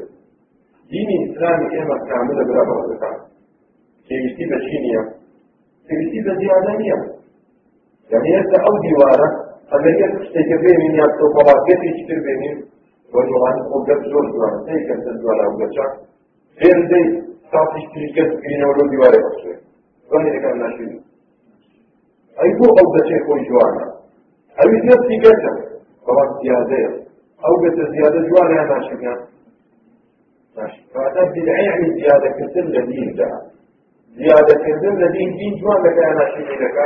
دینی 0.91 1.17
ئیسلامی 1.23 1.69
ئێمە 1.75 1.97
کاملە 2.09 2.43
برا 2.49 2.65
بەڵەکان 2.69 3.17
پێویستی 4.07 4.45
بە 4.51 4.59
چی 4.65 4.77
نییە 4.85 5.03
پێویستی 5.87 6.21
بە 6.27 6.33
زیادە 6.41 6.73
نییە 6.81 6.99
یعنی 8.13 8.29
هێستا 8.37 8.59
ئەو 8.65 8.77
دیوارە 8.85 9.29
ئەگەر 9.73 9.95
یەک 10.03 10.13
شتێکە 10.27 10.57
بێنین 10.63 10.95
یا 11.01 11.07
تۆ 11.17 11.25
بەڵاکێتی 11.35 11.91
چتر 11.99 12.19
بێنین 12.27 12.57
بۆ 13.13 13.21
جوڵانی 13.29 13.63
خۆ 13.69 13.77
گەپ 13.89 14.01
زۆر 14.11 14.25
جوانە 14.33 14.59
تێکەتە 14.67 15.11
جوانە 15.21 15.45
و 15.49 15.55
گەچە 15.61 15.87
olur 18.71 18.93
divare 18.93 19.23
başlıyor. 19.25 19.59
Böyle 20.13 20.33
de 20.33 20.43
kan 20.43 20.61
naşiri. 20.61 21.01
Ay 22.37 22.49
bu 22.59 22.65
avdaçe 22.81 23.19
koy 23.27 23.45
juana. 23.49 23.85
Ay 24.59 24.73
bir 24.73 24.87
nefs 24.87 25.09
dikkat 25.11 25.43
Falan 26.07 26.41
ziyade 26.41 26.77
ya. 26.83 26.91
Avdaçe 27.43 27.93
ziyade 27.93 28.29
juana 28.29 28.55
ya 28.61 28.69
naşiri 28.69 29.05
ya. 29.05 29.15
Naşiri. 30.57 30.85
فهذا 30.95 31.23
يعني 31.67 31.87
زيادة 31.99 32.29
كثير 32.39 32.65
لدين 32.75 33.09
ده. 33.19 33.31
زيادة 34.21 34.55
كثير 34.67 34.93
لدين 35.03 35.31
دين 35.39 35.53
جوان 35.61 35.79
لك 35.85 35.97
يا 36.05 36.11
ناشiri 36.19 36.55
لك. 36.63 36.77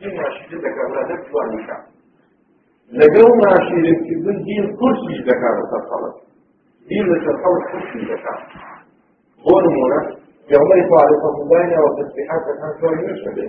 دين 0.00 0.12
ناشiri 0.20 0.56
لك 0.64 0.76
أولا 0.84 1.16
جوان 1.28 1.48
لك. 1.56 1.70
لقوا 2.98 3.36
ناشiri 3.44 3.92
كثير 4.06 4.36
دين 4.48 4.64
شيء 5.04 5.20
لك 5.28 5.40
على 5.48 5.62
تفصلت. 5.72 6.16
دين 6.88 7.04
لك 7.12 7.24
الحول 9.44 9.64
كل 9.64 9.74
شيء 9.74 9.86
لك. 9.92 10.04
هرمونة 10.04 10.24
يعمل 10.52 10.80
على 11.00 11.14
فضلين 11.22 11.78
والتسبيحات 11.82 12.44
كان 12.60 12.72
شوي 12.80 12.96
يشبه 13.10 13.48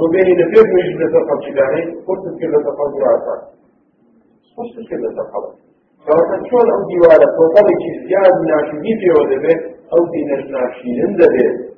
وبين 0.00 0.28
نفير 0.40 0.64
مش 0.74 0.88
لتقل 1.00 1.38
شداني 1.46 1.82
قلت 2.06 2.24
كده 2.40 2.58
تقل 2.66 2.88
جراسة 2.98 3.34
قلت 4.56 4.76
كده 4.90 5.08
تقل 5.18 5.44
فكان 6.06 6.42
شو 6.50 6.56
أو 6.74 6.80
ديوارة 6.90 7.26
فوقلك 7.36 7.82
زياد 8.08 8.36
ناشي 8.48 8.76
في 9.00 9.08
ودبه 9.16 9.54
أو 9.92 10.00
دي 10.12 10.20
ناشي 10.30 10.90
نندبه 11.00 11.72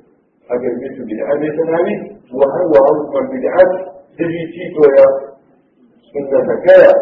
أجل 0.51 0.73
بيتو 0.79 1.03
بدعة 1.09 1.33
بيتناوي 1.41 1.95
وهو 2.37 2.73
أو 2.87 2.95
من 3.13 3.25
بدعة 3.33 3.65
تجي 4.17 4.41
تيتويا 4.53 5.07
سنة 6.31 6.55
كايا 6.65 6.93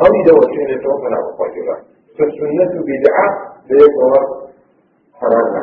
أو 0.00 0.06
إذا 0.18 0.32
وشينا 0.38 0.82
توقنا 0.82 1.18
بفاجرة 1.26 1.76
فالسنة 2.18 2.72
بدعة 2.90 3.26
بيكوها 3.68 4.22
حرام. 5.20 5.61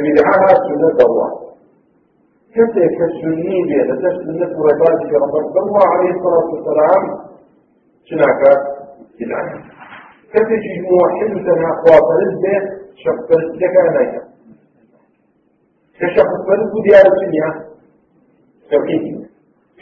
عليه 0.00 0.14
فبدعها 0.14 0.54
سنة 0.66 1.06
الله 1.06 1.30
كيف 2.54 2.74
كالسني 2.98 3.62
بيدة 3.68 4.02
سنة 4.24 4.52
رباط 4.68 4.98
في 5.08 5.14
رمضان 5.16 5.64
الله 5.68 5.86
عليه 5.94 6.10
الصلاة 6.10 6.46
والسلام 6.52 7.02
شناك 8.04 8.42
بدعة 9.20 9.44
كيف 10.32 10.48
يجي 10.50 10.80
موحد 10.90 11.32
سنة 11.46 11.68
خواطر 11.82 12.18
البيت 12.30 12.66
شخص 13.04 13.28
لك 13.62 13.76
أنا 13.88 14.30
كشخص 16.00 16.36
فرد 16.46 16.72
ديار 16.86 17.06
الدنيا 17.12 17.48
توحيد 18.70 19.04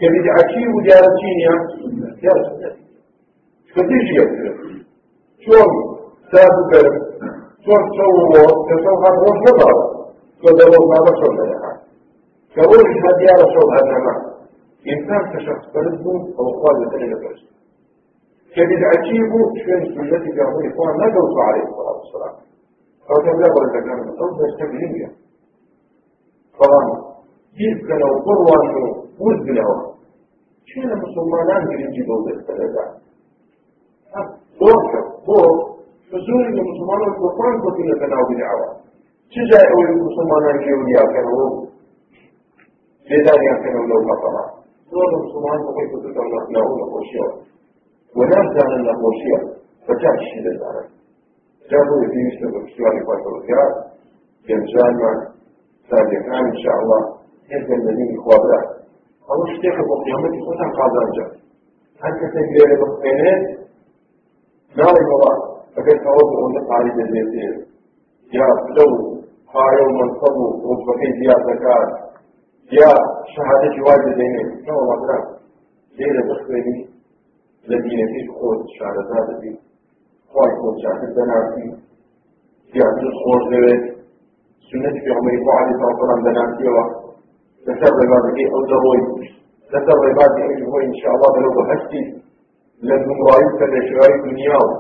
كبدعتي 0.01 0.63
وديار 0.75 1.05
الدنيا 1.13 1.55
ديار 2.21 2.37
الدنيا 2.37 2.77
فتيجي 3.75 4.19
شلون 5.45 5.71
سابقا 6.33 6.83
شلون 7.65 7.83
تصور 7.91 8.51
تصور 8.71 9.13
روش 9.25 9.39
نظر 9.49 9.98
فدروا 10.43 10.85
ما 10.93 10.99
بشر 11.09 11.33
لها 11.39 11.73
كروش 12.55 12.91
هدي 13.07 13.27
على 13.33 13.45
شو 13.55 13.63
هذا 13.75 13.97
ما 14.05 14.15
إنسان 14.93 15.23
كشخص 15.33 15.65
فرده 15.75 16.07
أو 16.39 16.47
قال 16.63 16.77
لدينا 16.83 17.17
فرس 17.23 17.43
كبد 18.55 18.83
عجيبه 18.91 19.41
شين 19.65 19.81
سنتي 19.95 20.31
أمور 20.43 20.63
إخوان 20.71 20.95
لا 21.01 21.07
دوسوا 21.15 21.43
عليه 21.49 21.65
الصلاة 21.69 21.97
والسلام. 22.01 22.35
أو 23.11 23.17
كان 23.25 23.37
لا 23.43 23.49
بل 23.55 23.67
تكلم 23.75 24.09
أو 24.21 24.27
تستقلين 24.39 25.11
طبعا 26.61 26.83
جيب 27.59 27.79
لو 28.03 28.11
قروة 28.27 28.57
إنه 28.65 28.85
ود 29.25 29.49
له 29.59 29.69
شين 30.71 30.91
المسلمان 30.97 31.63
يجي 31.73 32.03
دولة 32.09 32.35
الثلاثة 32.41 32.85
دور 34.61 34.83
دور 35.27 35.49
فزول 36.11 36.45
المسلمان 36.47 37.01
القرآن 37.11 37.55
كتير 37.65 37.89
تناول 38.03 38.41
العوام 39.29 39.35
چیزای 39.35 39.67
ئەوەی 39.71 39.95
مسلمانان 40.07 40.57
گێورياکەنەوە 40.65 41.47
لێداریانکەنەوە 43.11 43.87
لەو 43.91 44.03
مەقەما 44.11 44.45
زۆر 44.93 45.11
مسلمان 45.25 45.59
بەخۆی 45.65 45.89
کوتەوە 45.91 46.25
نەخناو 46.35 46.79
نەخۆشیەوە 46.81 47.33
و 48.17 48.21
نازانن 48.31 48.83
نەخۆشیە 48.89 49.39
بەچاشی 49.87 50.41
دەزانن 50.45 50.87
جا 51.71 51.81
بۆ 51.89 51.95
پێویستە 52.13 52.47
بە 52.53 52.59
پشتیوانی 52.65 53.03
خواتەوەگار 53.07 53.71
گەنجانمان 54.49 55.19
سادەکان 55.89 56.45
انشاءالله 56.51 57.03
هێزن 57.51 57.81
لەنینی 57.87 58.19
خوابرا 58.25 58.61
ئەوە 59.29 59.45
شتێکە 59.53 59.83
بۆ 59.89 59.95
قیامەتی 60.05 60.41
خۆتان 60.47 60.71
قازانجە 60.79 61.27
هەر 62.03 62.13
کەسێک 62.21 62.47
لێرە 62.55 62.77
بخوێنێت 62.83 63.43
ناڵی 64.79 65.05
وڵا 65.11 65.33
ئەگەر 65.77 65.99
ئەوە 66.07 66.23
بۆ 66.31 66.35
ئەوە 66.41 66.61
قالی 66.71 66.93
دەبێتێت 66.99 67.57
یا 68.39 68.49
لەو 68.77 69.18
قایە 69.53 69.83
و 69.87 69.93
منصب 69.99 70.35
و 70.43 70.47
ڕوتبەکەی 70.67 71.13
زیاد 71.19 71.43
دەکات 71.49 71.91
یا 72.81 72.91
شهادەتی 73.35 73.81
وای 73.87 74.01
دەدەینێت 74.07 74.51
نەوە 74.67 74.83
مەدرا 74.91 75.19
لێرە 75.97 76.23
بخوێنی 76.29 76.79
لە 77.71 77.77
دینەکەی 77.85 78.27
خۆت 78.37 78.61
شارەزا 78.77 79.21
دەبی 79.29 79.55
خی 80.33 80.53
خۆت 80.61 80.77
شاکر 80.83 81.11
دەناسی 81.17 81.69
زیاتر 82.73 83.07
خۆش 83.21 83.43
دەوێت 83.53 83.85
سنەتی 84.69 85.01
پێغمبەری 85.07 85.39
خوا 85.45 85.53
عەلەیهی 85.61 85.97
سەلام 86.01 86.21
دەناسیەوە 86.27 86.85
لەسەر 87.67 87.93
ڕێبازەکەی 87.99 88.51
ئەو 88.53 88.63
دەڕۆی 88.71 89.03
لەسەر 89.73 89.97
ڕێبازی 90.05 90.43
ئەوی 90.45 90.65
خۆی 90.71 90.85
ئینشاءالله 90.87 91.31
بەلەو 91.35 91.53
بەهەشتی 91.59 92.05
لە 92.89 92.97
گومڕایی 93.05 93.51
کە 93.59 93.67
لە 93.73 93.81
شێوای 93.89 94.15
دنیا 94.27 94.59
و 94.67 94.71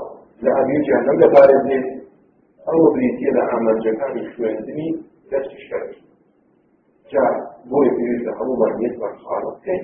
لە 0.44 0.50
ئەبی 0.56 0.78
جەهەنەم 0.86 1.16
دەپارێزێت 1.22 1.86
ئەو 2.68 2.82
بریتە 2.94 3.30
لە 3.36 3.42
ئامانجەکانی 3.50 4.22
خوێندنی 4.32 4.88
دەستی 5.30 5.60
شەرک 5.66 5.92
جا 7.10 7.24
بۆی 7.70 7.90
پێویستە 7.96 8.32
هەمومان 8.38 8.72
یەکمان 8.84 9.14
خاڵ 9.24 9.44
بکەین 9.54 9.82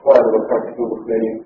خوارد 0.00 0.26
بە 0.32 0.40
کاتی 0.48 0.72
تۆ 0.76 0.82
بخوێنین 0.92 1.36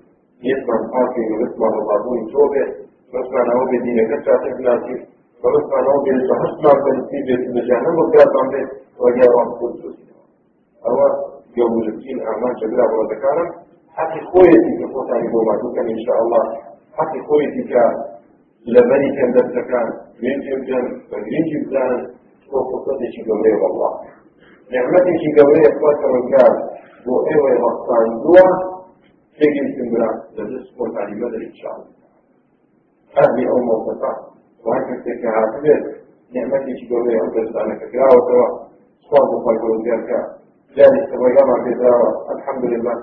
یەکمان 0.49 0.81
پاکەین 0.91 1.29
و 1.31 1.39
بەسمان 1.41 1.71
ڕڵابووین 1.77 2.25
تۆ 2.31 2.41
بێت 2.51 2.71
بەسمانەوە 3.13 3.63
بێ 3.69 3.77
دینەکە 3.85 4.17
چاتێک 4.25 4.57
ناسیت 4.65 5.01
بە 5.41 5.47
بەسمانەوە 5.53 5.99
بێت 6.05 6.21
بە 6.29 6.35
هەستمان 6.43 6.77
بەنسی 6.85 7.19
بێت 7.27 7.43
بەجانە 7.53 7.91
بەگاتان 7.97 8.47
بێت 8.53 8.69
وەگیاوان 9.01 9.49
خۆت 9.57 9.73
دۆسینەوە 9.81 10.25
ئەوە 10.85 11.07
گەورترین 11.55 12.19
ئامان 12.27 12.53
جەگرا 12.59 12.85
بۆدەکانم 12.91 13.49
حقی 13.97 14.21
خۆیەتی 14.29 14.73
کە 14.79 14.85
خۆتانی 14.93 15.29
بۆ 15.33 15.39
مادووکەن 15.47 15.87
ئینشاءالله 15.91 16.43
حقی 16.97 17.19
خۆیەتی 17.27 17.63
کە 17.71 17.83
لبني 18.73 19.09
كان 19.15 19.29
دستكان 20.19 20.39
من 20.39 20.39
جبجان 20.45 20.85
فجين 21.11 21.43
جبجان 21.51 21.91
وقصتي 22.53 23.07
شي 23.13 23.21
قولي 23.29 23.53
والله 23.61 23.91
نعمتي 24.73 25.13
شي 25.21 25.29
قولي 25.41 25.61
اخوات 25.69 26.01
من 26.13 26.23
كان 26.31 26.53
بو 27.05 27.13
أيوه 27.27 27.51
مقصان 27.65 28.07
دوا 28.23 28.47
تجي 29.39 29.61
استمرار 29.67 30.15
لجس 30.35 30.65
قلت 30.79 30.97
علي 30.97 31.15
بدر 31.15 31.41
ان 31.49 31.55
شاء 31.61 31.73
الله 31.75 31.91
هذه 33.17 33.43
أو 33.51 33.57
موقفات 33.69 34.19
وهكذا 34.65 35.01
تكهاتبت 35.05 35.83
نعمتي 36.35 36.71
شي 36.79 36.85
قولي 36.89 37.13
أو 37.19 37.25
دستانك 37.35 37.81
كراوة 37.91 38.21
سوا 38.29 38.47
صواب 39.09 39.29
وقال 39.33 39.55
قولي 39.61 39.91
ذلك 40.77 41.09
ويما 41.21 41.55
في 41.63 41.71
الحمد 42.35 42.65
لله 42.65 42.95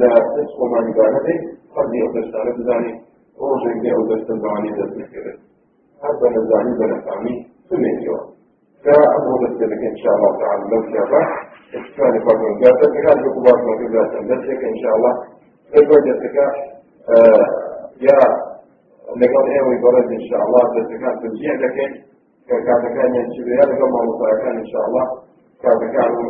لا 0.00 0.12
تسقو 0.34 0.64
ما 0.72 0.80
نبانته 0.80 1.38
قد 1.76 1.94
يؤدس 1.94 2.34
على 2.34 2.50
بزاني 2.56 2.92
روجه 3.40 3.88
يؤدس 3.92 4.30
الزواني 4.30 4.70
ذات 4.78 4.92
الكبير 4.96 5.36
هذا 5.36 5.57
الزاني 6.40 6.72
بنا 6.78 7.00
فامي 7.06 7.34
سنة 7.68 8.02
يوم 8.06 8.24
فأبو 8.84 9.32
ذلك 9.44 9.82
إن 9.92 9.96
شاء 10.02 10.14
الله 10.16 10.32
تعالى 10.40 10.62
لو 10.70 10.80
شاء 10.92 11.04
الله 11.06 11.24
فرق 11.96 12.40
من 12.42 12.54
قابل 12.62 12.86
تكاد 12.94 13.18
بكبار 13.24 13.56
ما 13.66 13.74
في 13.78 13.86
ذات 13.94 14.12
إن 14.64 14.78
شاء 14.82 14.94
الله 14.96 15.12
فالوجه 15.72 16.46
آه 17.16 17.46
يا 18.00 18.48
لەگەڵ 19.20 19.44
ئێوەی 19.54 19.78
بەڕێز 19.84 20.08
انشاءله 20.16 20.62
دەستەکان 20.74 21.14
تجیع 21.22 21.54
دەکەین 21.64 21.92
کە 22.48 22.56
کاتەکان 22.66 23.12
چیا 23.32 23.64
لەگەڵ 23.70 23.88
مامۆسایەکان 23.94 24.56
انشاءله 24.62 25.04
کاتەکان 25.62 26.10
و 26.16 26.22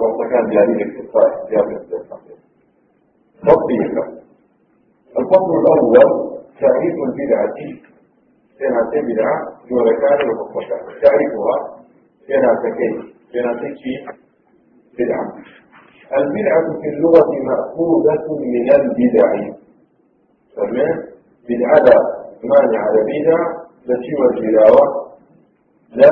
وەڵتەکان 0.00 0.44
دیاری 0.50 0.74
دەکرد 0.80 1.08
تطبيقا 3.46 4.04
الفصل 5.18 5.52
الأول 5.58 6.10
تعريف 6.60 6.96
البدعة. 7.06 7.89
فيها 8.60 9.02
بدعة 9.08 9.36
وركان 9.72 10.28
ومطلقة 10.28 11.00
تعريفها 11.02 11.56
فيها 12.26 12.50
تكيف 12.64 12.96
فيها 13.32 13.52
تكيف 13.52 14.02
بدعة. 14.98 15.26
البدعة 16.18 16.80
في 16.82 16.88
اللغة 16.88 17.30
مأخوذة 17.48 18.26
من 18.54 18.72
البدع. 18.72 19.30
تمام 20.56 20.98
بالعدى 21.48 21.98
مانع 22.50 22.80
على 22.86 23.00
بدع 23.10 23.38
التي 23.88 24.12
والجلاوة 24.20 24.84
لا 25.92 26.10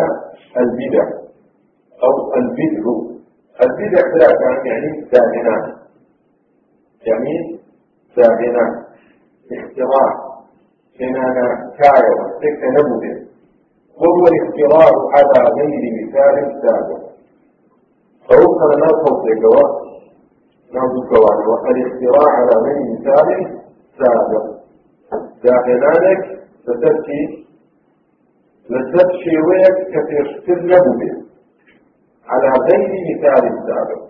البدع. 0.56 1.06
أو 2.04 2.34
البدع. 2.36 2.84
البدع 3.62 4.02
ثلاثة 4.12 4.68
يعني 4.68 5.08
داهنان 5.12 5.76
يعني 7.06 7.60
داهنان 8.16 8.84
اختراع. 9.52 10.28
كنانا 10.98 11.67
كاية 11.78 12.16
تكنبه 12.42 13.28
وهو 14.00 14.24
الاختراع 14.32 14.92
على 15.14 15.40
غير 15.56 15.82
مثال 15.98 16.36
سابق. 16.62 17.02
فوصل 18.28 18.70
نصف 18.84 19.24
الجواب. 19.32 19.72
نصف 20.74 20.94
الجواب 20.94 21.66
الاختراع 21.76 22.30
على 22.38 22.54
غير 22.64 22.78
مثال 22.92 23.28
سابق. 23.98 24.58
لەسەر 26.68 26.96
چی 27.06 27.20
لەسەر 28.72 29.08
شێوەیەک 29.22 29.76
کە 29.92 30.00
پێشتر 30.08 30.58
نەبوو 30.70 31.12
على 32.32 32.50
غير 32.66 32.90
مثال 33.08 33.44
سابق. 33.66 34.02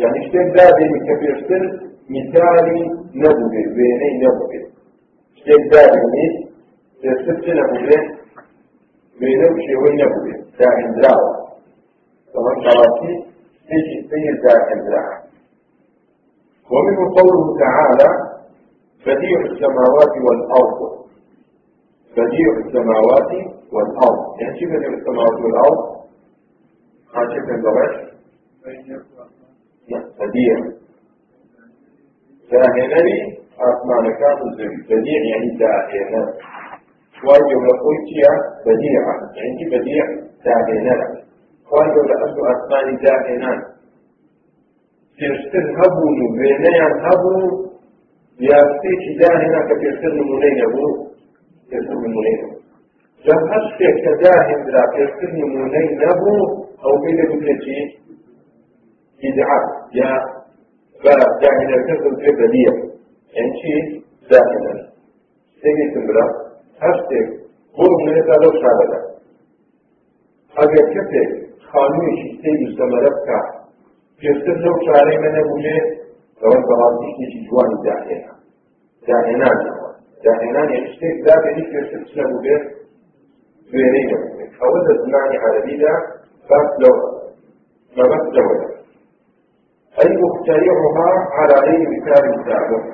يعني 0.00 0.18
شتێک 0.26 0.48
دابێنی 0.56 1.00
کە 1.06 1.14
پێشتر 1.22 1.62
مثالی 2.14 2.82
نەبوو 3.22 3.50
بێ 3.52 3.62
وێنەی 3.76 4.14
نەبوو 4.22 4.46
بێ 7.00 7.10
شتێک 7.18 7.36
دابێنی 7.36 7.36
پێشتر 7.36 7.36
چ 7.44 7.46
نەبوو 7.58 7.80
بێ 7.86 7.98
وێنە 9.20 9.48
و 9.52 9.58
شێوەی 9.66 9.94
نەبوو 10.00 10.24
بێ 10.24 10.34
داهێنراوە 10.58 11.32
كما 12.32 12.52
شرطي 12.64 13.12
تيجي 13.68 13.96
سيد 14.10 14.36
داهێنراوە 14.44 15.16
ومنه 16.70 17.02
قوله 17.16 17.58
تعالى 17.62 18.10
بديع 19.06 19.40
السماوات 19.40 20.14
والأرض. 20.26 20.80
بديع 22.16 22.48
السماوات 22.64 23.30
والأرض. 23.72 24.40
يعني 24.40 24.60
شو 24.60 24.66
بديع 24.66 24.88
السماوات 24.98 25.36
والأرض؟ 25.44 25.80
شفت 27.32 27.50
الزواج؟ 27.56 27.92
بديع. 30.20 30.56
داهنري 32.50 33.18
أسمان 33.60 34.04
كان 34.20 34.38
الزوج 34.48 34.74
بديع 34.90 35.20
يعني 35.32 35.58
داهنر 35.58 36.26
واجب 37.28 37.62
يا 38.22 38.32
بديعة. 38.66 39.14
يعني 39.36 39.64
بديع 39.72 40.06
داهنر 40.44 41.00
واجب 41.72 42.04
لأسو 42.10 42.40
أسمان 42.52 42.88
داهنان 43.04 43.58
تشتر 45.18 45.64
هبو 45.78 46.04
نبينيان 46.20 46.94
هبو. 47.06 47.66
یاستێکی 48.44 49.12
داهێنا 49.20 49.60
کە 49.68 49.74
پێشتر 49.82 50.12
نمونەی 50.18 50.54
نەبوو 50.60 50.88
پێشتر 51.70 51.96
نمونەی 52.04 52.36
نەبوو 52.40 52.60
لەم 53.26 53.42
هەر 53.50 53.62
شتێک 53.70 53.96
کە 54.04 54.12
داهێنرا 54.22 54.84
پێشتر 54.94 55.30
نمونەی 55.40 55.88
نەبوو 56.02 56.38
ئەو 56.82 56.94
پێی 57.02 57.14
دەبێتی 57.18 57.78
بدعة 59.20 59.60
یا 59.98 60.10
بە 61.02 61.14
داهێنەکە 61.42 61.94
پێ 62.22 62.30
بەلیە 62.38 62.74
یعنی 63.34 63.52
چی 63.58 63.72
داهێنەر 64.30 64.78
شتێکی 65.56 65.86
تمرا 65.94 66.26
هەر 66.82 66.94
شتێک 67.00 67.26
بۆ 67.76 67.84
نمونەیەتا 67.90 68.36
لەو 68.42 68.52
شارەدا 68.60 69.00
ئەگەر 70.58 70.86
کەسێک 70.94 71.30
خانوویشی 71.68 72.30
سێی 72.40 72.66
سەمەرە 72.76 73.10
بکە 73.16 73.38
پێشتر 74.18 74.56
لەو 74.64 74.76
شارەی 74.86 75.18
منە 75.24 75.42
بووێ 75.48 75.78
ئەوە 76.42 76.58
بەڵاتیشتێکی 76.68 77.40
جوانی 77.46 77.78
داهێنا 77.86 78.32
داهێنان 79.06 79.58
داهێنان 80.24 80.68
شتێک 80.92 81.16
دابێنی 81.26 81.64
پێشتر 81.70 82.02
چ 82.08 82.10
نەبوو 82.18 82.42
بێت 82.44 82.64
دوێنەی 83.70 84.04
نەبوو 84.10 84.36
بێت 84.38 84.52
ئەوە 84.60 84.78
لە 84.86 84.92
زمانی 85.02 85.36
عەرەبیدا 85.44 85.94
باس 86.48 86.68
لەوە 86.82 87.00
مەبەست 87.96 88.30
لەوەیە 88.36 88.76
أي 90.02 90.16
مخترعها 90.22 91.28
على 91.38 91.54
غير 91.66 91.88
مثال 91.88 92.24
سابق 92.46 92.84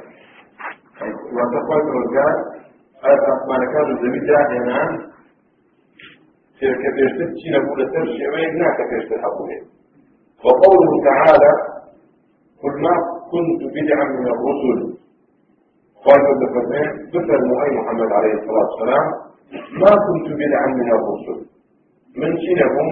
وتقول 1.37 1.83
الرجال 1.91 2.52
ما 3.03 3.57
كان 3.73 3.97
الزميل 3.97 4.27
داهنا 4.27 5.13
تلك 6.61 6.83
بيرتب 6.95 7.31
شيء 7.41 7.53
نقول 7.53 7.91
ترشي 7.93 8.27
وين 8.33 8.59
ناك 8.59 8.79
بيرتب 8.91 9.23
حقوله 9.25 9.61
وقوله 10.45 10.93
تعالى 11.05 11.53
قل 12.63 12.75
ما 12.85 12.95
كنت 13.33 13.63
بدعا 13.77 14.05
من 14.05 14.27
الرسل. 14.35 14.79
قال 16.05 16.21
فتان 16.55 16.89
ذكر 17.15 17.35
المؤي 17.43 17.71
محمد 17.79 18.13
عليه 18.13 18.35
الصلاة 18.35 18.67
والسلام 18.71 19.05
ما 19.83 19.93
كنت 20.07 20.27
بدعا 20.41 20.67
من 20.67 20.89
الرسل. 20.97 21.39
من 22.17 22.31
شنهم 22.45 22.89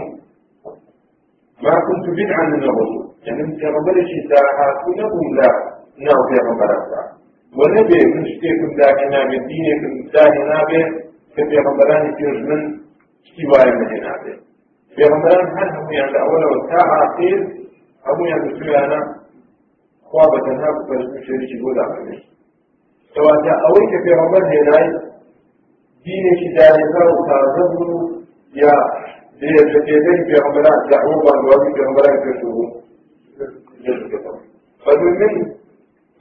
ما 1.63 1.75
كنت 1.89 2.07
بدعا 2.19 2.45
من 2.55 2.63
الرسل. 2.63 3.03
يعني 3.27 3.43
ربنا 3.77 4.01
شيء 4.11 4.23
ساعات 4.31 4.77
ونبهم 4.87 5.35
لا 5.39 5.51
نعم 6.07 6.21
في 6.29 6.35
ربنا 6.51 7.20
ونبێ 7.59 8.01
من 8.13 8.25
شتێکم 8.33 8.71
داکە 8.81 9.07
نابێت 9.15 9.45
دینێکم 9.51 9.95
داکە 10.15 10.43
نابێت 10.51 10.91
کە 11.35 11.43
پێغەمبەرانی 11.51 12.13
پێش 12.19 12.39
من 12.49 12.63
شتی 13.27 13.45
وایە 13.51 13.75
نهێ 13.81 13.99
نابێت 14.07 14.41
پێغەمبەران 14.97 15.47
هەر 15.57 15.69
هەمویان 15.77 16.09
لە 16.15 16.19
ئەوەلەوە 16.25 16.59
تا 16.71 16.81
ئاخیر 16.93 17.41
هەمویان 18.07 18.41
بچویانە 18.47 19.01
خوا 20.09 20.25
بە 20.33 20.39
تەنها 20.47 20.71
بپەرستن 20.77 21.21
شێریکی 21.27 21.57
بۆ 21.63 21.71
داخلێت 21.79 22.23
کەواتە 23.15 23.53
ئەوەی 23.65 23.87
کە 23.93 23.99
پێغەمبەر 24.07 24.45
هێنای 24.53 24.89
دینێکی 26.05 26.49
دارێکا 26.57 27.03
و 27.11 27.19
تازە 27.29 27.65
بوو 27.73 27.99
یا 28.63 28.75
لێتەتێدەی 29.41 30.21
پێغەمبەران 30.29 30.79
دەعوە 30.91 31.15
بانوازی 31.25 31.75
پێغەمبەران 31.77 32.17
پێشوو 32.25 32.53
بوو. 32.57 32.69
فەرمووی 34.85 35.17
من 35.21 35.60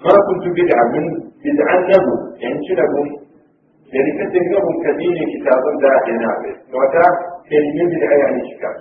ما 0.04 0.14
كنت 0.28 0.46
بدعا 0.58 0.84
من 0.94 1.06
بدعا 1.44 1.76
نبو 1.92 2.16
يعني 2.42 2.60
شو 2.66 2.74
نبو 2.80 3.02
يعني 3.94 4.12
كنت 4.18 4.36
نبو 4.54 4.72
كديني 4.84 5.24
كتابا 5.34 5.72
دا 5.82 5.92
هنابه 6.08 6.54
وتا 6.76 7.06
كلمة 7.50 7.82
بدعا 7.92 8.16
يعني 8.24 8.42
شكا 8.50 8.72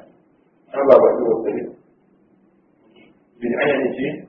أما 0.79 0.95
بقول 1.03 1.79
بدعا 3.41 3.67
يعني 3.73 3.89
شيء 3.97 4.29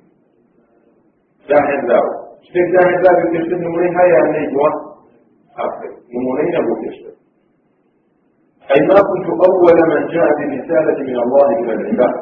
داهن 1.49 1.81
داو. 1.89 2.05
شتێک 2.45 2.67
داهن 2.75 2.97
داوی 3.03 3.25
پێشتر 3.33 3.57
نمونەی 3.65 3.91
هەیە 3.97 4.19
نەیدووە 4.33 4.69
نمونەی 6.13 6.49
نەبوو 6.55 6.81
پێشتر 6.83 7.13
أي 8.73 8.81
ما 8.89 8.99
كنت 9.09 9.27
أول 9.47 9.77
من 9.91 10.01
جاء 10.13 10.29
برسالة 10.39 10.99
من 11.09 11.17
الله 11.23 11.47
إلى 11.59 11.73
العباد. 11.77 12.15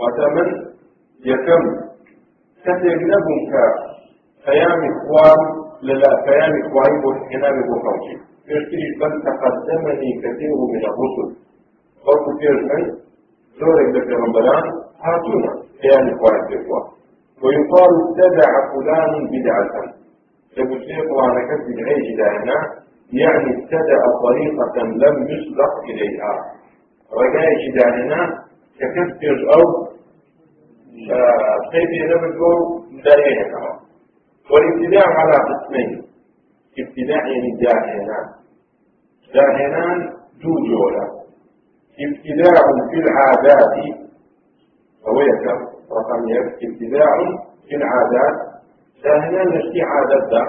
وتمن 0.00 0.48
يكم. 1.30 1.62
كتب 2.64 3.00
لهم 3.12 3.38
كيام 4.48 4.80
إخوان 4.92 5.40
للا 5.82 6.12
كيام 6.26 6.52
إخواني 6.62 6.98
والحنام 7.06 7.56
بخوتي 7.68 8.14
يشتري 8.50 8.88
بل 9.00 9.12
تقدمني 9.26 10.10
كثير 10.22 10.56
من 10.72 10.82
الرسل 10.90 11.28
قلت 12.06 12.26
في 12.40 12.48
من 12.68 12.82
زورك 13.60 13.88
لك 13.96 14.08
رمضان 14.24 14.64
هاتونا 15.04 15.52
كيام 15.82 16.04
إخواني 16.14 16.42
بإخوان 16.50 16.86
ويقال 17.42 17.92
اتبع 18.04 18.50
فلان 18.72 19.12
بدعة. 19.32 19.98
فبشيخ 20.56 21.04
وأنا 21.16 21.40
كتب 21.48 21.78
العيش 21.78 22.06
دائما 22.16 22.58
يعني 23.12 23.50
ابتدأ 23.56 24.00
طريقة 24.24 24.76
لم 25.02 25.16
يسبق 25.32 25.72
إليها 25.90 26.32
رجاء 27.20 27.52
دائما 27.78 28.20
ككثر 28.80 29.36
أو 29.54 29.62
كيف 31.72 31.90
نبدو 32.10 32.52
كمان 33.04 33.87
والابتداع 34.50 35.06
على 35.18 35.36
قسمين. 35.50 36.02
ابتداع 36.78 37.26
يعني 37.28 37.50
جاهنان 37.62 38.26
جاهنان 39.34 39.98
دو 40.42 40.52
جولة 40.68 41.04
ابتداع 42.06 42.62
في 42.90 42.96
العادات 43.04 43.74
هو 45.08 45.20
يكم 45.20 45.58
رقم 45.98 46.28
ابتداع 46.62 47.10
في 47.68 47.74
العادات. 47.76 48.36
جاهنان 49.04 49.48
نشتي 49.48 49.80
عادات 49.82 50.30
ده 50.32 50.42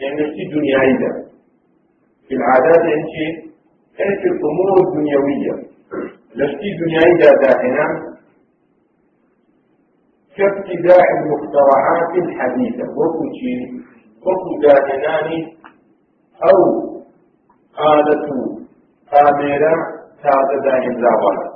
يعني 0.00 0.14
نشتي 0.22 0.44
دنياي 0.54 0.92
ده 0.92 1.26
في 2.28 2.34
العادات 2.34 2.84
يعني 2.84 3.02
يعني 3.98 4.16
في 4.20 4.28
الأمور 4.28 4.88
الدنيوية. 4.88 5.52
نشتي 6.36 6.70
ده 7.18 7.30
داهنان 7.42 8.15
كابتداء 10.36 11.06
المخترعات 11.18 12.12
الحديثة. 12.24 12.84
وكل 12.98 13.28
شيء 13.40 13.62
وكل 14.26 14.52
داهنان 14.62 15.30
أو 16.48 16.58
آلة 17.92 18.26
كاميرا 19.10 19.74
تازة 20.22 20.62
داهن 20.64 20.94
زاوانا 21.02 21.46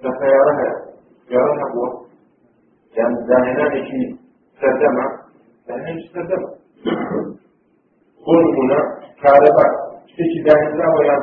فسيرها 0.00 0.70
يرها 1.30 1.66
هو. 1.74 1.84
كان 2.96 3.12
داهنان 3.28 3.84
شيء 3.84 4.16
سردمة 4.60 5.06
داهنان 5.68 5.98
سردمة 6.14 6.48
كل 8.26 8.44
هنا 8.58 8.78
كهرباء 9.22 9.70
شيء 10.06 10.44
داهن 10.46 10.70
زاوانا 10.78 11.18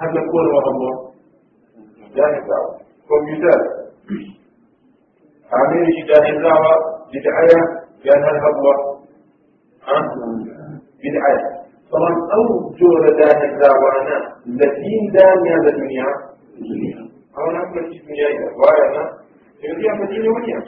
هذا 0.00 0.20
كل 0.32 0.46
وهو 0.54 1.12
داهن 2.16 2.40
زاوانا 2.48 2.84
كمبيوتر. 3.08 3.60
عامل 5.52 5.86
جدا 5.96 6.18
نزاوة 6.30 6.74
بدعية 7.12 7.60
لأنها 8.04 8.30
الهبوة 8.30 8.74
بدعية 11.02 11.64
طبعا 11.92 12.12
أو 12.34 12.70
جورة 12.80 13.10
دا 13.18 13.46
نزاوانا 13.46 14.18
لدين 14.46 15.02
دانيا 15.12 15.56
لدنيا 15.64 16.08
أو 17.38 17.50
نعم 17.52 17.74
لدين 17.74 18.02
دنيا 18.06 18.28
إذا 18.28 18.48
وأنا 18.60 19.24
يودي 19.64 19.88
مدينة 20.02 20.34
وليا. 20.34 20.60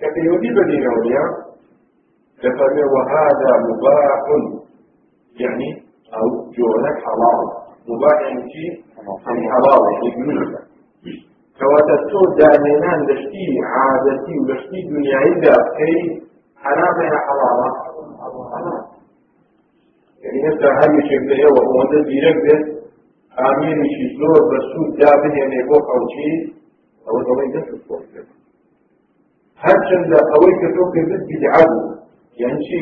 كفي 0.00 0.20
يودي 0.26 0.50
مدينة 0.50 0.88
وليا؟ 0.94 1.24
كفي 2.42 2.82
وهذا 2.94 3.50
مباح. 3.68 4.22
يعني 5.40 5.68
أو 6.14 6.26
جورة 6.56 6.86
حلال. 7.04 7.40
مباح 7.88 8.20
يعني 8.28 8.42
شيء؟ 8.52 8.84
حلال. 9.52 9.82
يعني 10.02 11.28
کەواتە 11.58 11.96
تۆ 12.10 12.20
دانێنان 12.38 13.00
لەشتی 13.08 13.46
عادەتی 13.74 14.34
و 14.38 14.46
لەشتی 14.50 14.80
دنیاییدا 14.92 15.54
بکەی 15.66 16.00
حرامە 16.62 17.04
یا 17.12 17.18
حەڵاڵە 17.26 17.70
یعنی 20.24 20.40
هەستا 20.46 20.68
هەر 20.78 20.90
یەکێک 20.98 21.22
لە 21.30 21.34
ئێوە 21.42 21.60
ئەوەندە 21.66 21.98
زیرەک 22.08 22.38
بێت 22.44 22.64
ئامێنیشی 23.38 24.06
زۆر 24.18 24.40
بە 24.50 24.58
سوود 24.70 24.90
دابنێنێ 25.00 25.60
بۆ 25.68 25.76
خەڵکی 25.88 26.32
ئەوە 27.06 27.20
دەڵی 27.26 27.48
دەست 27.54 27.70
بۆ 27.88 27.96
کرد 28.12 28.28
هەرچەندە 29.64 30.18
ئەوەی 30.30 30.54
کە 30.60 30.68
تۆ 30.74 30.82
کردت 30.94 31.22
بیدعا 31.28 31.62
بوو 31.70 31.94
یعنی 32.40 32.58
چی 32.66 32.80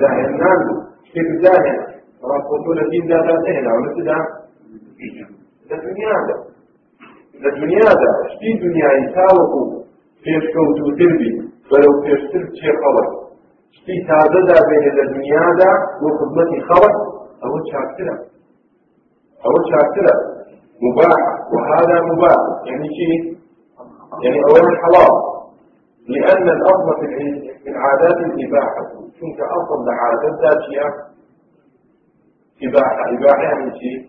داهێنان 0.00 0.58
بوو 0.66 0.76
شتێک 1.08 1.28
داهێن 1.44 1.78
ڕاستە 2.28 2.56
تۆ 2.64 2.70
لە 2.78 2.84
دیندا 2.92 3.18
داهێنا 3.28 3.72
و 3.76 3.80
لەتدا 3.84 4.18
لە 5.68 5.76
دنیادا 5.84 6.36
لە 7.44 7.50
دنیادا 7.60 8.10
شتی 8.32 8.50
دنیای 8.64 9.02
تاوەکو 9.16 9.62
پێشکەوتوتر 10.24 11.12
بی 11.20 11.30
بەرەو 11.70 11.94
پێشتر 12.04 12.42
چێقەوە 12.58 13.04
شتی 13.76 13.96
تازەدا 14.08 14.58
بێنێ 14.68 14.90
لە 14.98 15.04
دنیادا 15.14 15.70
بۆ 16.00 16.08
خدمەتی 16.18 16.60
خەڵک 16.68 16.96
ئەوە 17.42 17.60
چاکترە. 17.70 18.16
ئەوە 19.44 19.60
چاکترە. 19.70 20.14
مباح. 20.84 21.20
وهذا 21.52 21.96
مباح. 22.10 22.40
يعني 22.68 22.88
شيء 22.98 23.20
يعني 24.24 24.38
أولا 24.48 24.72
حلال 24.82 25.12
لأن 26.14 26.46
الأصل 26.56 26.88
في 27.00 27.68
العادات 27.72 28.18
الإباحة. 28.28 28.82
شنك 29.18 29.38
أصل 29.58 29.78
لعادات 29.88 30.34
ذاتية 30.44 30.88
إباحة. 32.66 33.02
إباحة 33.16 33.42
يعني 33.48 33.70
شيء 33.80 34.00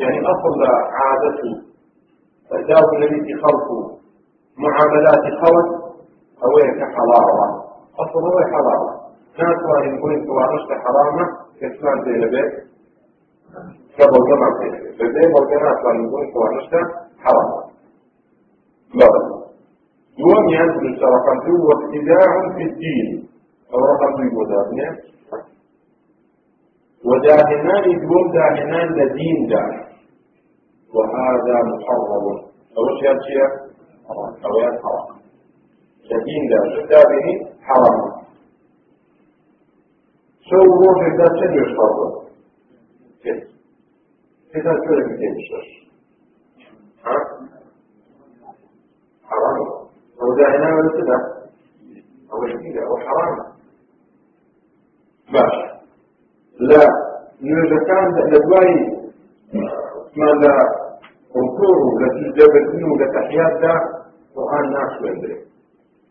يعني 0.00 0.18
أصل 0.32 0.52
لعادته 0.62 1.65
فجاءوا 2.50 2.96
الذي 2.98 3.34
خلقه 3.42 3.98
معاملات 4.58 5.24
خلق 5.42 5.68
أويك 6.44 6.78
حلاوة 6.96 7.46
أصلا 8.02 8.22
هو 8.22 8.38
حلاوة 8.52 9.06
ناس 9.38 9.58
يقول 9.84 10.26
توارشت 10.26 10.70
حرامة 10.84 11.26
كسمان 11.60 12.04
زي 12.04 12.10
لبيت. 12.10 12.52
قبل 13.98 14.18
جمع 14.28 14.48
زي 14.58 14.68
لبيت. 14.68 15.14
بلغنات 15.14 15.84
وان 15.84 16.04
يقول 16.04 16.32
توارشت 16.34 16.74
حرامة. 17.18 17.60
لا 18.94 19.08
يوم 20.18 20.48
ينزل 20.48 21.02
رقم 21.02 21.38
دو 21.46 21.68
وابتداع 21.68 22.54
في 22.56 22.62
الدين. 22.62 23.28
أو 23.74 23.78
رقم 23.78 24.10
دو 24.16 24.40
ودابنه 24.40 24.98
وداهنان 27.08 27.84
دوم 28.00 28.32
داهنان 28.32 28.88
لدين 28.98 29.46
داهن. 29.50 29.85
وهذا 30.94 31.56
محرم. 31.70 32.26
أول 32.78 32.98
شيء؟ 33.00 33.20
شيء 33.26 33.48
أو 34.10 34.16
حرام. 34.42 35.16
لكن 36.04 36.40
لا. 36.50 36.60
شدة 36.76 37.02
به؟ 37.10 37.50
حرام. 37.60 38.16
سو 40.50 40.56
روح 40.56 41.16
ده 41.18 41.24
شنو 41.24 41.62
يشرب 41.62 41.96
كيف؟ 43.22 43.44
كيف 44.52 44.64
كيف 44.64 45.36
يشرب 45.38 45.86
ها؟ 47.04 47.16
حرام. 49.24 49.58
هو 50.22 50.34
ده 50.38 50.56
هنا 50.56 50.76
ولا 50.76 50.90
كده 50.98 51.18
أو 52.32 52.40
كده 52.40 52.86
هو 52.86 52.96
حرام. 52.96 53.36
ماشي 55.32 55.66
لا. 56.60 57.06
إذا 57.42 57.84
كان 57.86 58.30
لدواي 58.30 58.74
ما 60.16 60.24
لا. 60.24 60.75
ركوع 61.38 61.76
لتجابتين 62.00 62.84
ولتحيات 62.92 63.54
ده 63.62 63.74
قرآن 64.36 64.64
ناس 64.72 64.92
وندري 65.02 65.36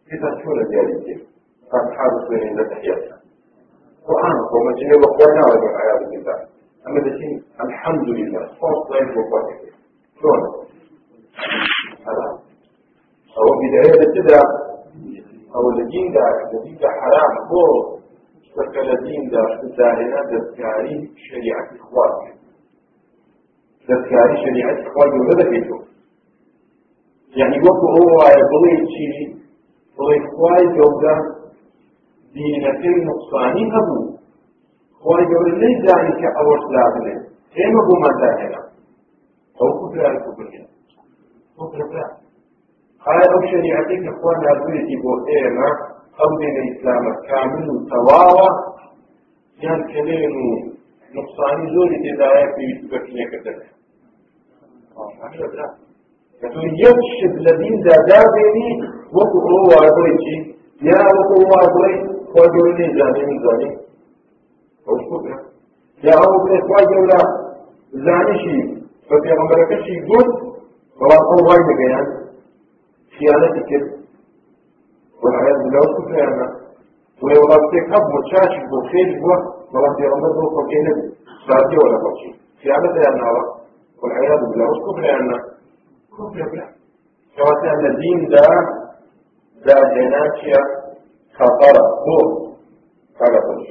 كتا 0.09 0.29
شو 0.43 0.49
لجالي 0.59 1.15
قد 1.71 1.85
حارس 1.97 2.27
بين 2.29 2.59
لتحيات 2.59 3.03
قرآن 4.07 4.35
وما 4.53 4.71
جيني 4.77 4.95
وقوانا 5.03 5.41
ولا 5.49 5.69
حياة 5.77 6.09
بالله 6.11 6.37
أما 6.87 6.99
دشين 6.99 7.43
الحمد 7.65 8.07
لله 8.09 8.43
صوت 8.61 8.79
طيب 8.89 9.09
وقوانا 9.17 9.55
شلون؟ 10.19 10.41
هذا. 12.07 12.27
أو 13.37 13.45
بداية 13.61 14.03
تبدأ 14.15 14.41
أو 15.55 15.69
الدين 15.69 16.13
ده 16.13 16.23
الدين 16.53 16.77
ده 16.81 16.87
حرام 16.99 17.33
هو. 17.51 17.95
فكر 18.55 18.81
الدين 18.99 19.29
ده 19.29 19.41
الدارنا 19.63 20.19
دستكاري 20.31 21.11
شريعة 21.29 21.67
إخوانك 21.81 22.34
دەستکاری 23.87 24.37
شریعەت 24.43 24.79
خوا 24.91 25.05
گەورە 25.13 25.35
دەکەیتەوە 25.41 25.79
یعنی 27.39 27.57
وەکو 27.65 27.87
ئەو 27.93 28.05
وایە 28.17 28.43
بڵێ 28.51 28.73
چی 28.91 29.07
بڵێ 29.97 30.17
خوای 30.31 30.65
گەورە 30.77 31.15
دینەکەی 32.35 32.97
نقصانی 33.09 33.65
هەبوو 33.75 34.03
خوای 34.99 35.25
گەورە 35.31 35.53
نەیزانی 35.61 36.13
کە 36.19 36.29
ئەوەش 36.37 36.63
لا 36.73 36.85
بنێ 36.93 37.15
ئێمە 37.57 37.81
بۆمان 37.87 38.15
داهێنا 38.21 38.61
ئەو 39.59 39.69
کوفران 39.79 40.15
کوفرێن 40.25 40.65
کوفرە 41.57 42.05
ئایا 43.05 43.25
ئەو 43.33 43.41
شریعەتی 43.51 43.97
کە 44.03 44.11
خوا 44.19 44.31
نازوێتی 44.43 44.97
بۆ 45.03 45.11
ئێمە 45.29 45.69
ئەو 46.19 46.31
دینە 46.39 46.61
ئیسلامە 46.67 47.13
کامل 47.27 47.67
و 47.69 47.75
تەواوە 47.89 48.49
یان 49.63 49.81
کلێن 49.91 50.33
و 50.43 50.47
نقصانی 51.17 51.67
زۆری 51.73 51.97
تێدایە 52.03 52.47
پێویست 52.55 52.85
بە 52.91 52.97
کنیەکردنە 53.05 53.67
کە 56.39 56.47
تۆ 56.53 56.61
یەک 56.83 56.99
شت 57.17 57.35
لە 57.45 57.53
دیندا 57.59 57.95
دابێنی 58.09 58.69
وەکو 59.15 59.37
ئەو 59.47 59.61
واربڵی 59.71 60.15
چی؟ 60.23 60.35
یا 60.89 60.99
وەکو 61.17 61.35
واربڵی 61.51 61.95
خوا 62.29 62.43
گەورەی 62.53 62.89
زانێنی 62.97 63.37
زانێ. 63.43 63.71
ئەو 64.87 64.97
شکرە 65.05 65.37
یا 66.07 66.13
ئەو 66.21 66.35
بڵێ 66.43 66.57
خوا 66.67 66.81
گەورە 66.91 67.21
زانیشی 68.05 68.59
بە 69.07 69.15
پێغەمبەرەکەشی 69.23 69.95
گوت 70.09 70.29
بەڵام 70.99 71.23
ئەو 71.29 71.39
وای 71.47 71.63
دەگەیان. 71.69 72.07
خیانەتی 73.15 73.63
کرد. 73.69 73.87
والعياذ 75.21 75.57
بالله 75.63 75.81
وكفى 75.89 76.17
يعني 76.23 76.47
وهي 77.21 77.37
وغطيك 77.41 77.85
أبو 77.97 78.17
تشاشي 78.25 78.61
بو 78.69 78.77
خير 78.91 79.09
بو 79.21 79.54
ولا 79.73 79.89
في 79.95 80.03
عمرك 80.11 80.53
وكينه 80.57 80.95
ساتي 81.47 81.75
ولا 81.83 81.97
فرشي 82.03 82.29
خيانتك 82.61 82.95
يعني 83.05 83.21
والعياذ 84.01 84.41
بالله. 84.49 84.65
وش 84.71 84.79
كفر 84.85 85.03
يعني 85.03 85.37
كفر 86.11 86.29
بالله 86.33 86.75
کەواتە 87.35 87.71
لە 87.83 87.91
دیندا 88.01 88.45
داهێناچیە 89.65 90.61
خەتەرە 91.37 91.83
بۆ 92.05 92.17
کاگەتەش 93.17 93.65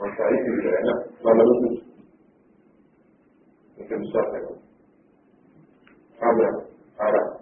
وشعيك 0.00 0.44
بالعلم 0.54 0.98
ولا 1.24 1.44
بد 1.48 1.64
انت 3.78 3.90
مستقبل 4.00 4.56
هذا 7.00 7.41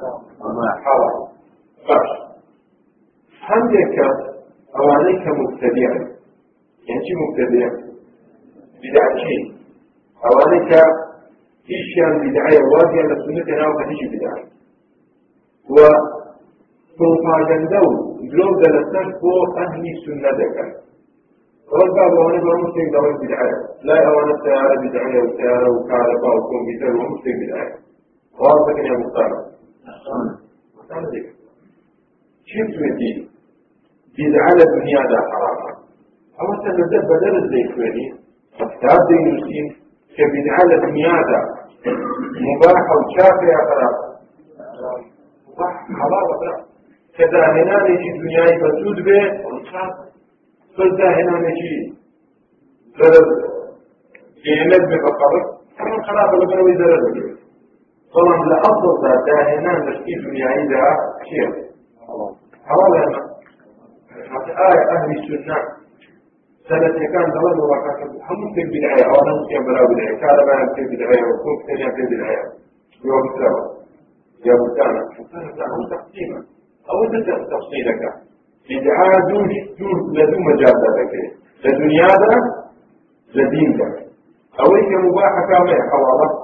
ذا 0.00 0.68
حرام 0.84 1.16
باش 1.88 2.08
هندك 3.48 3.96
ئەوانەی 4.76 5.16
کە 5.24 5.30
مبتدیعن 5.40 6.04
یان 6.88 7.00
چی 7.06 7.12
مبتدیع 7.22 7.68
بدع 8.82 9.06
چی 9.20 9.36
ئەوانەی 10.24 10.62
کە 10.70 10.80
هیچیان 11.70 12.14
بدعەیە 12.22 12.62
وازیان 12.72 13.06
لە 13.10 13.16
سنەتە 13.24 13.54
ناو 13.60 13.72
کە 13.78 13.84
هیچی 13.90 14.06
بدعە 14.12 14.36
و 15.74 15.76
پروپاگەندە 16.96 17.80
و 17.88 17.92
درۆ 18.30 18.48
دەلەسەر 18.62 19.06
بۆ 19.20 19.34
ئەهلی 19.56 19.92
سنە 20.04 20.32
دەکەن 20.40 20.70
وأنا 21.72 22.40
ما 22.46 22.54
مسلم 22.62 22.88
دواء 22.94 23.12
بدعاء 23.22 23.52
لا 23.88 23.98
وأنا 24.14 24.34
سيارة 24.44 24.74
بدعاء 24.82 25.24
وسيارة 25.24 25.68
وكهرباء 25.74 26.34
وكمبيوتر 26.36 26.90
ومسلم 26.98 27.36
بدعاء 27.40 27.70
واضح 28.40 28.76
يا 28.88 28.96
ذلك 29.16 29.53
كيف 32.48 32.66
تودي 32.74 33.12
بدعة 34.18 34.60
دنيا 34.74 35.02
دا 35.10 35.18
حرامة 35.30 35.70
أما 36.40 36.54
سنبدأ 36.62 37.00
بدل 37.10 37.34
الزيتوني 37.44 38.06
أفتاد 38.60 39.00
دي 39.08 39.16
نسين 39.30 39.66
كبدعة 40.16 40.64
دنيا 40.86 41.16
دا 41.28 41.40
مباحة 42.46 42.92
وشافية 43.00 43.56
خلاص 43.68 43.96
مباح 45.48 45.74
حلال 46.00 46.26
خلاص 46.40 46.60
كذا 47.18 47.42
هنا 47.56 47.76
نجي 47.88 48.08
دنياي 48.22 48.52
بسود 48.62 48.98
به. 49.04 49.22
فذا 50.76 51.08
هنا 51.18 51.34
نجي 51.38 51.74
زرد. 52.98 53.28
جهنم 54.44 54.82
بفقر 54.90 55.34
كمان 55.78 56.02
خلاص 56.02 56.30
لبنا 56.42 56.62
ويزرد 56.62 57.04
به 57.14 57.43
طبعا 58.16 58.36
لأفضل 58.50 58.92
ذا 59.26 59.38
هنا 59.50 59.72
نشكي 59.90 60.14
دنياي 60.24 60.66
دا 60.72 60.82
كيف 61.28 61.52
حلال 62.68 62.92
هنا 63.02 63.20
آية 64.68 64.82
أهل 64.94 65.10
السنة. 65.18 65.58
سنة 66.68 66.98
كان 67.14 67.26
دولة 67.36 67.62
وراكاك 67.64 68.00
هم 68.28 68.40
في 68.54 68.60
البداية 68.66 69.04
أو 69.10 69.18
مسلم 69.38 69.62
بلا 69.66 69.82
بداية 69.90 70.14
كان 70.22 70.36
ما 70.48 70.74
في 70.74 70.80
البداية 70.80 71.22
وكون 71.28 71.56
في 71.66 71.72
في 71.94 72.00
البداية 72.04 72.42
يوم 73.08 73.24
سوا 73.38 73.62
يا 74.46 74.54
بستانا 74.60 75.00
بستانا 75.18 75.48
تقسيما. 75.92 76.38
أو 76.90 76.96
أنت 77.04 77.28
تفصيلك. 77.52 78.02
بدعاء 78.68 79.14
دون 79.30 79.48
دون 79.78 79.98
لدون 80.16 80.42
مجال 80.50 80.74
ذلك 80.84 81.12
لدنيا 81.64 82.08
ذا 82.22 82.36
لدين 83.36 83.70
ذا 83.78 83.88
أويك 84.64 84.90
مباح 85.04 85.34
كامل 85.50 85.78
حوالا 85.90 86.43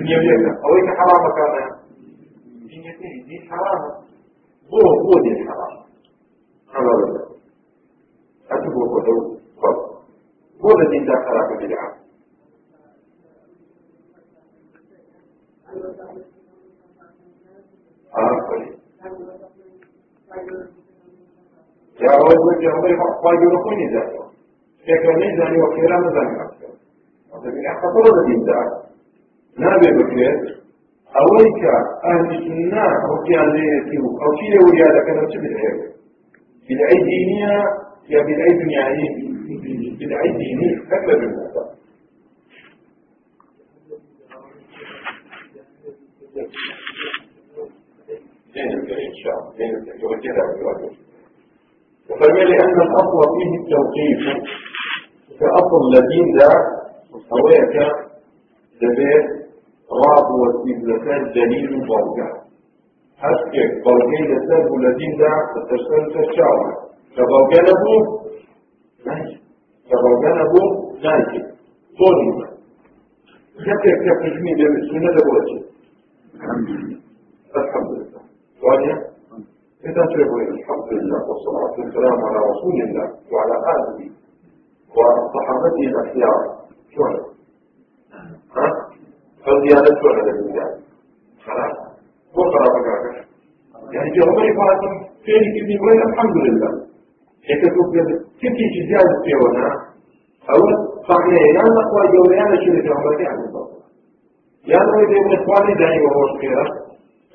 دنيا 0.00 0.18
بيك 0.18 0.44
أويك 0.66 0.88
حرام 0.98 1.24
كامل 1.36 1.66
دنيا 2.70 2.92
دين 3.28 3.42
حرام 3.50 3.80
هو 4.72 4.86
هو 5.04 5.12
دين 5.24 5.48
حرام 5.48 5.74
حلال 6.74 7.00
أتبه 8.50 8.82
قدو 8.94 9.16
قد 9.62 9.76
هو 10.64 10.70
الذي 10.78 10.98
دخل 11.06 11.66
بدعة 11.66 12.00
يا 22.00 22.12
رب 22.16 22.62
يا 22.62 22.70
رب 22.72 22.84
قايل 23.24 23.62
كوني 23.64 23.86
ذاته 23.94 24.24
كيف 24.84 25.02
نزاني 25.16 25.62
وكيرا 25.62 25.96
نزاني 26.00 26.42
أكثر 26.42 26.72
وتبين 27.32 27.74
خطر 27.82 28.04
الدين 28.20 28.44
ذا 28.46 28.89
بكريت 29.68 30.60
أوليك 31.20 31.62
أهل 32.04 32.30
السنة 32.38 32.84
وكيان 33.10 33.48
ليتيو 33.56 34.04
أو 34.22 34.28
شيء 34.40 34.64
وليادك 34.64 35.08
نفسه 35.18 35.40
بالعيب 35.40 35.78
بدعي؟ 36.70 36.96
دينية 37.04 37.54
يا 38.08 38.20
بدعي 38.22 38.52
دنياية 38.62 39.10
بدعي 40.00 40.28
دينية 40.38 40.76
أكبر 40.92 41.18
من 41.18 41.34
هذا 41.34 41.80
إن 48.56 49.14
شاء 49.24 49.36
الله 49.38 50.90
وفما 52.10 52.38
لأن 52.38 52.80
الأصل 52.80 53.20
فيه 53.36 53.52
التوقيف 53.60 54.22
كأصل 55.40 55.80
الذين 55.88 56.38
ذا 56.38 56.52
هواك 57.32 57.76
دبيت 58.82 59.39
راب 59.98 60.26
واستدلال 60.40 61.22
دليل 61.38 61.70
هەستێک 63.24 63.70
بەڵگەی 63.84 64.24
لەسەر 64.32 64.60
بوو 64.68 64.82
لە 64.84 64.90
دیندا 64.98 65.32
دەتەسەر 65.54 66.02
سەرچاوە 66.12 66.68
کە 67.14 67.22
بەڵگە 67.30 67.60
نەبوو 67.68 67.98
کە 69.88 69.96
بەڵگە 70.02 70.30
نەبوو 70.38 70.66
نایکێت 71.04 71.46
تۆنی 71.96 72.30
کەسێک 73.64 73.98
کە 74.04 74.12
پژمی 74.20 74.52
لێ 74.58 74.68
سونە 74.88 75.10
دەبۆچێ 75.16 75.58
الحمد 77.60 77.90
لله 77.98 78.22
وانيا 78.64 78.96
إذا 79.88 80.04
تقول 80.12 80.42
الحمد 80.56 80.88
لله 80.98 81.20
والصلاة 81.28 81.74
والسلام 81.80 82.18
على 82.26 82.38
رسول 82.50 82.76
الله 82.86 83.08
وعلى 83.32 83.56
آله 83.74 83.98
وصحابته 84.96 85.82
الأخيار. 85.90 86.40
شلون؟ 86.92 87.14
ها؟ 88.56 88.66
فالزيادة 89.44 89.90
شلون 90.00 90.14
هذا 90.20 90.30
الميزان؟ 90.34 90.72
خلاص. 91.46 91.74
وقرا 92.36 92.66
بقى 92.74 92.96
يعني 93.94 94.10
عمر 94.26 94.46
فاتم 94.58 94.92
فين 95.24 95.42
كذي 95.54 95.76
وين 95.84 96.00
الحمد 96.08 96.36
لله. 96.46 96.70
هيك 97.48 97.62
تقول 97.72 97.86
كذي 98.42 98.80
زيادة 98.90 99.14
في 99.24 99.32
ونا 99.42 99.68
أو 100.52 100.60
صحيح 101.08 101.42
يا 101.56 101.62
نقوى 101.78 102.02
جوريانا 102.14 102.56
شو 102.64 102.70
في 102.82 102.88
عمرك؟ 102.94 103.20
يعني 103.20 103.42
يا 104.66 104.78
دي 105.08 105.20
من 105.20 105.32
إخواني 105.38 105.74
داني 105.74 106.00
وهو 106.04 106.38
خيرا 106.40 106.64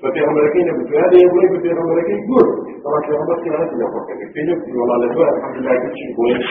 ففي 0.01 0.19
عمركين 0.25 0.67
بتوى 0.77 0.99
هذا 0.99 1.17
يقول 1.25 1.61
في 1.61 1.69
عمركين 1.69 2.19
قول 2.27 2.45
طبعا 2.83 3.01
في 3.01 3.11
عمرك 3.17 3.47
أنا 3.47 3.67
في 3.69 3.75
عمرك 3.83 4.33
في 4.33 4.41
نفسي 4.43 4.71
والله 4.77 4.97
لا 4.97 5.37
الحمد 5.37 5.57
لله 5.57 5.75
كل 5.81 5.97
شيء 5.97 6.15
كويس. 6.15 6.41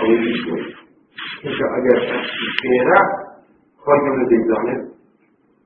أو 0.00 0.06
شيء 0.06 0.50
كويس 0.50 0.74
مش 1.44 1.58
أجر 1.76 1.98
خيرا 2.62 3.00
خرج 3.84 4.02
من 4.02 4.22
الدين 4.22 4.93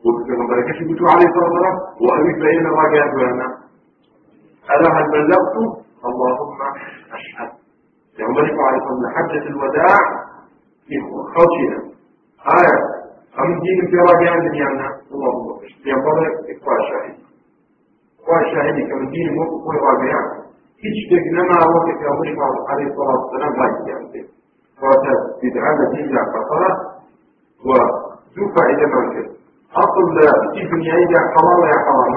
وبركاته 0.05 0.95
بتوع 0.95 1.09
عليه 1.15 1.27
الصلاة 1.31 1.49
والسلام 1.51 1.77
وأبيت 2.05 2.37
بين 2.45 2.67
الرجاء 2.67 3.07
بأنا 3.17 3.47
ألا 4.75 4.89
هل 4.97 5.05
بلغت؟ 5.13 5.55
اللهم 6.09 6.59
أشهد. 7.17 7.51
يوم 8.19 8.31
ملك 8.31 8.57
عليه 8.67 8.79
الصلاة 8.79 8.95
والسلام 8.95 9.15
حجة 9.17 9.47
الوداع 9.53 9.97
في 10.87 10.95
خشية 11.35 11.77
آية. 12.59 12.79
أم 13.41 13.61
دين 13.65 13.79
في 13.91 13.97
رجاء 14.11 14.35
دنيانا 14.49 14.89
اللهم 15.13 15.47
يا 15.91 15.97
فضل 16.05 16.25
إقوى 16.53 16.79
شاهد 16.91 17.17
إقوى 18.21 18.41
شاهد 18.53 18.77
كم 18.91 19.11
دين 19.11 19.29
موقف 19.39 19.77
رجاء 19.93 20.23
هيش 20.85 20.99
تجنما 21.11 21.57
وقت 21.75 21.99
يوم 22.07 22.19
ملك 22.21 22.39
عليه 22.71 22.87
الصلاة 22.91 23.17
والسلام 23.21 23.53
لا 23.61 23.67
يجب 23.93 24.27
فأتى 24.81 25.13
بدعامة 25.43 25.85
دين 25.95 26.07
لا 26.15 26.23
كفرة 26.35 26.71
وذو 27.67 28.45
فائدة 28.57 28.87
مركز. 28.95 29.38
أصل 29.77 30.05
في 30.55 30.61
دنيا 30.73 30.95
حلال 31.35 31.61
يا 31.73 31.79
حرام. 31.87 32.14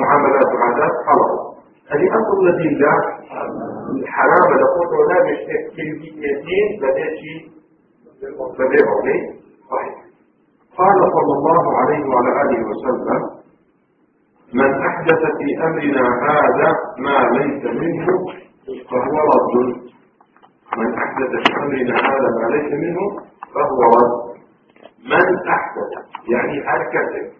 معاملات 0.00 0.48
وعادات 0.54 0.94
حلال 1.06 1.32
هذه 1.90 2.06
أصل 2.18 2.46
الذين 2.46 2.78
لا؟ 2.78 2.94
الحرام 4.02 4.48
لقوت 4.60 4.90
ولا 4.98 5.18
بشتك 5.26 5.62
كلمتين 5.76 6.66
بدأتي 6.82 7.32
تبعه 8.58 9.04
صحيح. 9.70 9.94
قال 10.78 10.98
صلى 11.16 11.32
الله 11.38 11.76
عليه 11.78 12.02
وعلى 12.08 12.30
آله 12.42 12.60
وسلم 12.70 13.22
من 14.54 14.70
أحدث 14.86 15.20
في 15.38 15.48
أمرنا 15.66 16.04
هذا 16.28 16.68
ما 16.98 17.38
ليس 17.38 17.64
منه 17.64 18.06
فهو 18.90 19.16
رد. 19.32 19.54
من 20.78 20.94
أحدث 20.94 21.30
في 21.30 21.56
أمرنا 21.62 21.94
هذا 22.08 22.28
ما 22.40 22.46
ليس 22.56 22.72
منه 22.72 23.00
فهو 23.54 23.80
رد. 23.96 24.25
من 25.10 25.48
أحدث؟ 25.56 25.90
يعني 26.28 26.62
حركة 26.68 27.30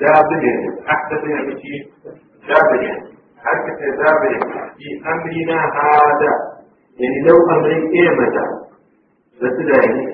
ذابل 0.00 0.44
أحدث 0.94 1.24
يعني 1.30 1.52
شيء؟ 1.62 1.82
ذابل 2.48 2.82
حركة 3.44 3.80
ذابل 4.00 4.40
في 4.78 4.88
أمرنا 5.12 5.60
هذا. 5.64 6.32
يعني 7.00 7.20
لو 7.28 7.36
أمري 7.50 8.08
مدى 8.18 8.46
بس 9.42 9.56
يعني 9.74 10.04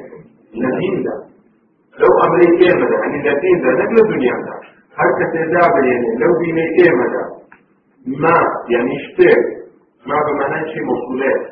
نزين 0.54 1.02
ده 1.04 1.14
لو 1.98 2.10
أمريكا 2.26 2.76
مدى 2.80 2.94
يعني 2.94 3.22
لاتين 3.22 3.60
ده 3.62 3.68
نقل 3.70 3.96
الدنيا 4.04 4.32
ده 4.46 4.54
حركة 4.96 5.32
دابل 5.32 5.86
يعني 5.92 6.08
لو 6.18 6.30
بيميكا 6.40 6.90
مدى 7.00 7.24
ما 8.22 8.34
يعني 8.70 8.92
اشتاق 8.96 9.38
ما 10.06 10.16
بمعنى 10.26 10.68
شيء 10.72 10.82
موصولات. 10.84 11.42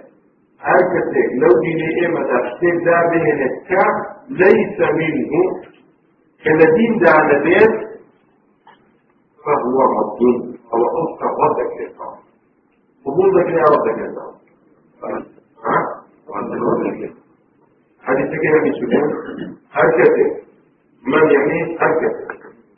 حركة 0.58 1.14
لو 1.42 1.60
بيميكا 1.62 2.08
مدى 2.08 2.36
اشتاق 2.46 2.76
دابل 2.84 3.26
يعني 3.28 3.48
كا 3.68 3.84
ليس 4.28 4.78
منه 4.80 5.32
كالذين 6.44 6.98
بيت 7.44 7.86
فهو 9.44 9.78
رد 9.96 10.22
أو 10.72 10.80
أذكر 11.00 11.30
ردك 11.42 11.80
للقوم 11.80 12.18
قبولك 13.06 13.48
يا 13.48 13.64
يا 14.00 14.08
قوم. 14.18 14.34
ها؟ 15.64 15.78
وعندك 16.28 16.60
ردك 16.62 17.12
حديث 18.02 18.30
كده 18.42 18.58
من 18.64 18.72
سجون 18.72 19.56
حركته 19.70 20.28
من 21.06 21.30
يعني 21.30 21.78
حركته 21.78 22.26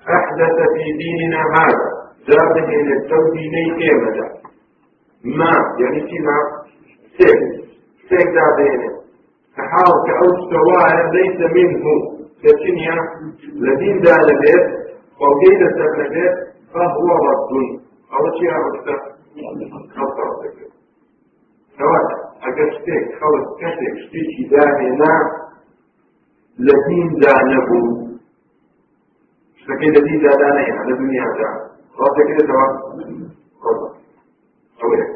أحدث 0.09 0.57
في 0.75 0.93
ديننا 0.99 1.43
هذا. 1.57 1.99
ذات 2.29 2.57
إلى 2.57 2.93
التوديني 2.97 3.79
كيمة 3.79 4.39
ما؟ 5.25 5.53
يعني 5.81 6.01
كما 6.01 6.37
سيك 7.19 7.41
سيك 8.09 8.29
ذاتين 8.37 8.98
فحاول 9.59 9.99
كأو 10.07 10.29
سواء 10.51 11.11
ليس 11.15 11.41
منه 11.57 11.85
كتنيا 12.43 12.97
لدين 13.55 14.01
دال 14.01 14.27
بيت 14.43 14.67
وكيد 15.21 15.61
سبب 15.79 16.15
فهو 16.75 17.09
رد 17.29 17.53
أو 18.13 18.39
شيء 18.39 18.51
عرفت 18.51 18.89
خطر 19.97 20.29
سواء 21.79 22.05
أجل 22.43 22.73
شتيك 22.73 23.19
خلص 23.21 23.47
كتك 23.61 23.95
شتيك 24.07 24.51
دامنا 24.51 25.13
لدين 26.59 27.09
دانبو 27.21 28.09
شتكي 29.57 29.87
لدين 29.87 30.21
دانا 30.21 30.61
يعني 30.61 30.91
لدنيا 30.93 31.25
دانا 31.25 31.69
خلاص 31.97 32.17
كده 32.29 32.47
سواء 32.47 32.71
خلاص 33.63 33.97
أولا 34.85 35.07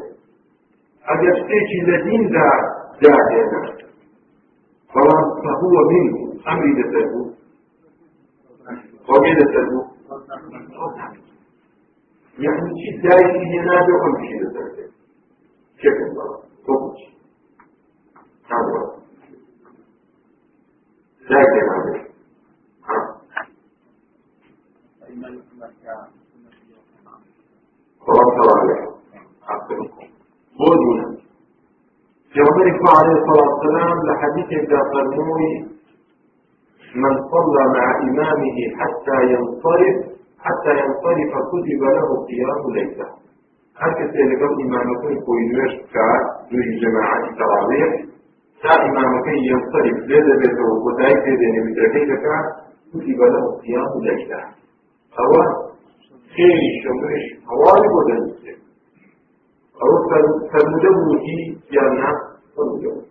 أجل 1.05 1.35
شتيك 1.37 1.89
لدين 1.89 2.29
دانا 3.01 3.82
فهو 4.93 5.79
من 5.89 6.05
بوو 7.11 7.23
خۆگەی 9.07 9.33
لەسەر 9.39 9.65
بوو 9.71 9.83
يعني 12.43 12.69
شيء 13.01 13.35
ينادى 13.55 13.93
وامشي 14.01 14.35
لسر 14.41 14.67
كيف 15.81 15.97
الله 16.07 16.29
فوقش 16.65 17.01
هذا 18.51 18.81
لكن 21.29 21.63
هذا 21.73 21.95
خلاص 28.05 28.35
عليه 28.57 28.83
قولنا 30.59 31.07
في 32.83 32.89
عمر 32.89 32.99
عليه 32.99 33.15
الصلاة 33.19 33.47
والسلام 33.49 33.97
لحديث 34.07 34.49
قرنوي 34.93 35.51
من 36.95 37.13
صلى 37.33 37.63
مع 37.75 37.85
إمامه 38.07 38.57
حتى 38.79 39.17
ينصرف 39.33 39.95
حتى 40.45 40.71
ينصرف 40.81 41.31
كتب 41.51 41.81
له 41.95 42.09
قيام 42.29 42.61
ليلة. 42.75 43.07
هكذا 43.81 44.23
لقد 44.29 44.51
إمامكم 44.65 45.25
كوينوش 45.25 45.73
دوي 46.51 46.79
جماعة 46.83 47.23
تراويح 47.39 47.91
تا 48.63 48.73
إمامكم 48.89 49.35
ينصرف 49.49 49.97
لذا 50.09 50.35
بيته 50.41 50.69
تدين 51.25 51.55
بدركي 51.65 52.05
كار 52.23 52.43
كتب 52.91 53.19
له 53.33 53.43
قيام 53.63 53.91
ليلة. 54.07 54.41
هو 55.19 55.35
خير 56.35 56.59
شمرش 56.83 57.25
حوالي 57.47 57.87
بدن 57.95 58.21
أو 59.83 59.91
كالمدبوتي 60.51 61.39
يانا 61.71 62.32
فمدبو 62.55 63.01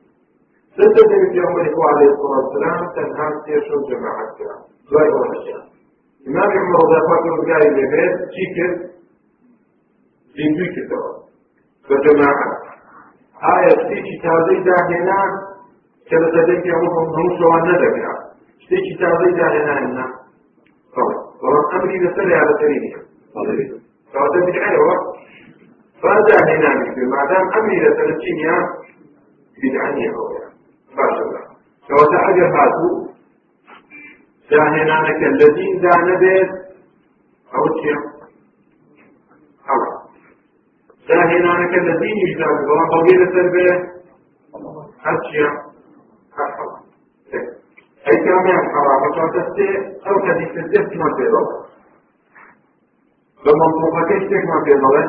ستة 0.78 1.10
في 1.32 1.40
عمر 1.40 1.60
عليه 1.90 2.08
الصلاة 2.14 2.38
والسلام 2.38 2.78
تنهى 2.96 3.26
تيشو 3.44 3.76
جماعة 3.90 4.26
كار 4.38 4.58
دواي 4.90 5.08
ونشان 5.16 5.62
إمام 6.28 6.50
عمر 6.58 6.92
عنه 7.12 7.36
قال 7.48 7.62
لبيت 7.78 8.14
شكر 8.36 8.70
لنجوي 10.36 10.68
كتاب 10.76 11.12
فجماعة. 11.88 12.50
آية 13.56 13.68
ستيكي 13.68 14.14
تازي 14.22 14.56
داهنا. 14.68 15.18
كذا 16.10 16.28
تدك 16.34 16.66
يعمرهم 16.66 17.08
نوش 17.18 17.40
وأنا 17.40 17.72
ذكرا 17.82 18.14
ستيكي 18.64 18.94
تازي 19.00 19.30
داهنا 19.40 19.78
إنا. 19.78 20.06
خلاص 20.94 21.16
ورد 21.42 21.74
أمري 21.82 21.98
نسلي 21.98 22.34
على 22.34 22.52
ترينيا 22.60 22.98
فهذا 24.12 24.46
بدعي 24.46 24.76
وقت 24.88 25.06
فهذا 26.02 26.36
هنا 26.48 26.70
ما 27.12 27.22
دام 27.30 27.44
أمري 27.58 27.76
لسلتينيا 27.80 28.56
بدعني 29.60 30.08
هو 30.14 30.28
باشا 30.96 31.26
فهذا 31.88 32.18
أجر 32.28 32.48
هاتو 32.56 33.12
داهێنانەکە 34.52 35.28
لە 35.40 35.48
دیندا 35.56 35.94
نەبێت 36.08 36.50
ئەو 37.52 37.66
چیە 37.78 37.96
ئەوە 39.68 39.88
داهێنانەکە 41.08 41.78
لە 41.88 41.94
دینیشدا 42.02 42.46
بەڵام 42.66 42.88
بەڵگەی 42.92 43.18
لەسەر 43.22 43.46
بێ 43.54 43.68
هەر 45.04 45.16
چیە 45.26 45.48
هەر 46.36 46.50
ئەی 48.04 48.18
کامیان 48.24 48.64
حەرامە 48.72 49.08
چۆتەستێ 49.16 49.68
ئەو 50.04 50.16
حەدیثە 50.26 50.62
دەستمان 50.72 51.12
پێڕۆ 51.18 51.42
بە 53.44 53.52
منطوقەکەی 53.60 54.20
شتێکمان 54.24 54.60
پێ 54.66 54.74
بڵێ 54.82 55.04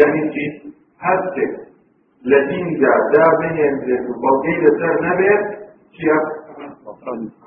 یعنی 0.00 0.22
چی 0.32 0.44
هەر 1.04 1.18
شتێک 1.26 1.52
لە 2.30 2.38
دیندا 2.48 2.92
دابێنێنرێت 3.12 4.04
و 4.10 4.12
بەڵگەی 4.22 4.58
لەسەر 4.64 4.94
نەبێت 5.06 5.42
چیە 5.94 6.16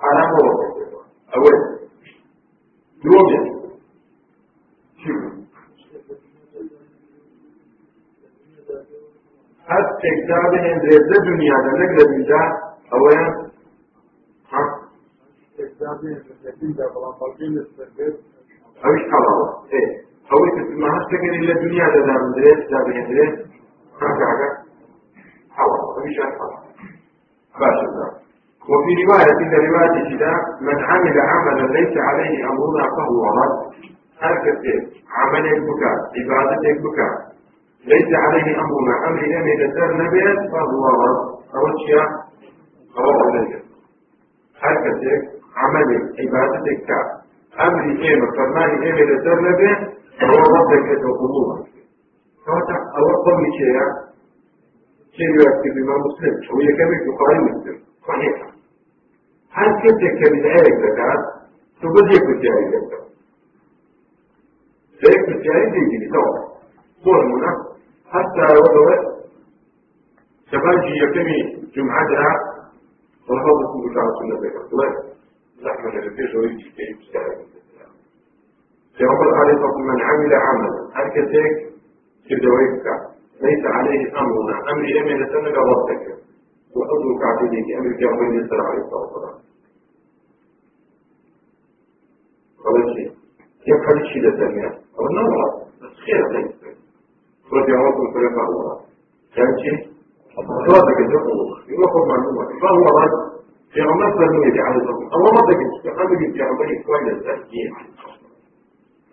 حرام. 0.02 0.32
وڵ 0.36 0.72
أول 1.36 1.80
دومين 3.04 3.62
حتى 9.68 10.10
كتابه 10.24 10.60
عند 10.60 10.86
رد 10.86 11.12
الدنيا 11.18 11.56
ده 11.56 11.72
نقل 11.72 12.12
من 12.12 12.24
ده 12.26 12.42
أولا 12.94 13.52
ها؟ 14.52 14.64
أوش 18.86 19.02
حلال 19.12 19.40
إيه. 19.74 20.02
أول 20.32 20.80
ما 20.80 20.90
هستكن 20.98 21.30
إلا 21.34 21.54
حلال 26.20 26.62
باشا 27.60 28.22
وفي 28.72 28.92
رواية 29.04 29.34
إن 29.44 29.54
رواية 29.68 30.18
كده 30.18 30.32
من 30.62 30.78
عمل 30.90 31.16
عملا 31.32 31.66
ليس 31.78 31.98
عليه 31.98 32.34
أمرنا 32.50 32.84
فهو 32.98 33.24
رد. 33.40 33.56
حركة 34.22 34.64
عمل 35.18 35.46
البكاء 35.46 35.98
عبادة 36.18 36.70
البكاء 36.70 37.14
ليس 37.86 38.10
عليه 38.24 38.48
أمرنا 38.62 39.08
أمر 39.08 39.22
لم 39.22 39.48
يتسر 39.48 39.90
نبيا 40.04 40.34
فهو 40.52 40.86
رد. 41.04 41.22
أو 41.56 41.62
أشياء 41.76 42.08
رواه 42.98 43.30
النبي 43.30 43.56
حركة 44.62 45.02
عمل 45.58 45.90
عبادة 46.20 46.64
الكعب 46.72 47.08
أمر 47.68 47.82
إيمة 47.84 48.28
فرمان 48.38 48.70
إيمة 48.84 49.00
يتسر 49.00 49.42
نبيا 49.42 49.76
فهو 50.22 50.40
رد 50.56 50.72
كده 50.88 51.10
قبولا 51.22 51.64
فهذا 52.46 52.76
أول 52.98 53.46
شيء 53.58 54.11
شيء 55.18 55.30
يكتب 55.36 55.74
إمام 55.84 56.00
مسلم 56.08 56.36
وهي 56.56 56.68
كم 56.78 56.92
يقرأ 57.10 57.40
مسلم 57.48 57.78
صحيح 58.08 58.52
هل 59.52 59.70
كنت 59.82 60.02
كبداية 60.20 60.72
زكاة 60.84 61.20
تبدي 61.82 62.18
كتيري 62.28 62.64
زكاة 62.72 63.02
ذلك 65.04 65.24
كتيري 65.40 65.66
دي 65.72 65.98
دي 65.98 66.08
طبعا 66.14 66.42
هو 67.08 67.22
المنى 67.22 67.52
حتى 68.14 68.46
وضوء 68.60 69.12
سبانجي 70.52 70.94
يكمي 71.04 71.40
درا 72.10 72.34
ونحط 73.30 73.60
كل 73.74 73.94
شعب 73.96 74.12
سنة 74.20 74.36
ذكر 74.44 74.62
الله 74.74 74.90
نحن 75.66 75.86
نرفيه 75.98 76.38
ويجي 76.40 76.70
كيف 76.78 76.98
سعر 77.14 77.52
يقول 79.02 79.34
عليه 79.40 79.54
الصلاة 79.54 79.78
من 79.78 80.02
عمل 80.02 80.34
عملا 80.34 80.90
هكذا 80.94 81.44
كدويك 82.30 82.86
ليس 83.42 83.64
عليه 83.66 84.02
أمرنا 84.22 84.56
أمر 84.72 84.86
يمين 84.98 85.20
سنة 85.34 85.56
ربك 85.72 86.04
وأدرك 86.76 87.22
عبدك 87.30 87.68
أمر 87.80 87.92
يومين 88.02 88.32
يسر 88.40 88.62
عليه 88.68 88.82
الصلاة 88.86 89.02
والسلام 89.14 89.42
شيء 92.96 93.12
كيف 93.66 93.82
هذا 93.90 94.02
الشيء 94.02 94.22
لتنمية 94.28 94.70
قال 94.98 95.08
نورا 95.16 95.46
بس 95.82 95.94
خير 96.06 96.28
ليس 96.34 96.52
رجع 97.54 97.76
ربك 97.88 98.14
فرقه 98.14 98.44
الله 98.50 98.76
كان 99.36 99.52
شيء 99.64 99.80
صلاتك 100.68 100.98
الجمهور 101.06 101.58
يوقف 101.68 102.04
معلومة 102.12 102.44
فهو 102.62 102.84
رد 103.00 103.16
في 103.74 103.82
عمر 103.82 104.12
فرمية 104.18 104.62
على 104.62 104.76
الصلاة 104.82 105.16
الله 105.16 105.32
ما 105.34 105.42
تجد 105.50 106.32
في 106.34 106.42
عمر 106.42 106.66
كويس 106.86 107.14
التسكين 107.18 107.70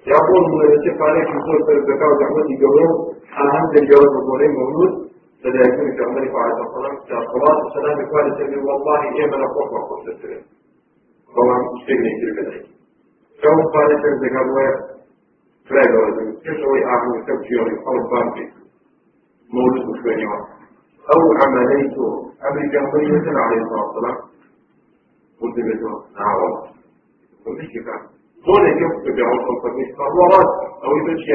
يقول 0.07 0.43
من 0.59 0.73
الشيخ 0.79 1.03
عليه 1.03 1.25
في 1.67 1.73
الزكاة 1.79 2.09
وتحمد 2.13 2.47
الجواب 2.55 2.91
أهم 3.43 3.71
الجواب 3.83 4.13
الظليم 4.21 4.53
موجود. 4.63 5.09
فلا 5.43 5.61
يكون 5.69 5.89
في 5.97 6.03
عمر 6.05 6.37
عليه 6.43 6.63
الصلاة 6.67 6.95
والسلام 6.95 7.67
السلام 7.67 7.99
قال 8.13 8.37
سيدي 8.39 8.57
والله 8.57 9.03
إيه 9.03 9.27
من 9.27 9.41
أقوى 9.47 9.65
ما 9.73 9.81
قلت 9.89 10.09
السلام 10.09 10.43
طبعا 11.37 11.59
اشتغل 11.77 12.07
كل 12.21 12.31
ذلك 12.39 12.67
كون 13.43 13.63
قال 13.75 13.89
سيدي 14.03 14.09
الزكاة 14.15 14.43
فلا 15.69 15.83
كيف 16.45 16.59
هو 16.67 16.75
يعمل 16.77 17.25
تبجيري 17.27 17.75
أو 17.87 17.95
موجود 19.57 20.03
في 20.03 20.09
اليوم 20.15 20.43
أو 21.13 21.21
عمليت 21.43 21.97
أمر 22.49 22.61
جمهورية 22.73 23.39
عليه 23.45 23.61
الصلاة 23.63 23.87
والسلام. 23.87 24.17
قلت 25.41 25.59
له 25.59 25.91
نعم 26.19 26.39
قلت 27.47 27.61
كيف؟ 27.73 28.18
هنا 28.49 28.71
كيف 28.79 28.93
تبيعون 29.05 29.39
الخمسة 29.41 29.79
فهو 29.99 30.21
رد 30.35 30.51
أو 30.85 30.91
يمشي 30.97 31.33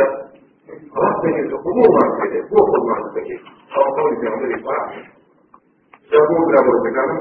رد 1.03 1.15
تجد 1.23 1.51
خموما 1.65 2.03
كده 2.19 2.39
فوق 2.49 2.69
مع 2.89 2.97
التكيف 3.05 3.41
أو 3.77 3.83
قول 3.97 4.11
في 4.19 4.27
عمر 4.27 4.45
الفاعل 4.55 5.03
سيقول 6.09 6.53
لا 6.53 6.61
مرتكانا 6.67 7.17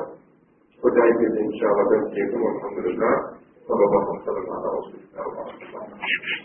ودعي 0.84 1.11
بإذن 1.18 1.38
إن 1.47 1.55
شاء 1.61 1.70
الله 1.72 1.84
بنتيكم 1.90 2.43
والحمد 2.43 2.78
لله 2.86 3.14
صلى 3.68 3.84
الله 3.84 4.03
عليه 4.09 4.22
وسلم 4.22 4.47
على 4.53 4.68
رسول 4.78 5.01
الله 5.05 6.43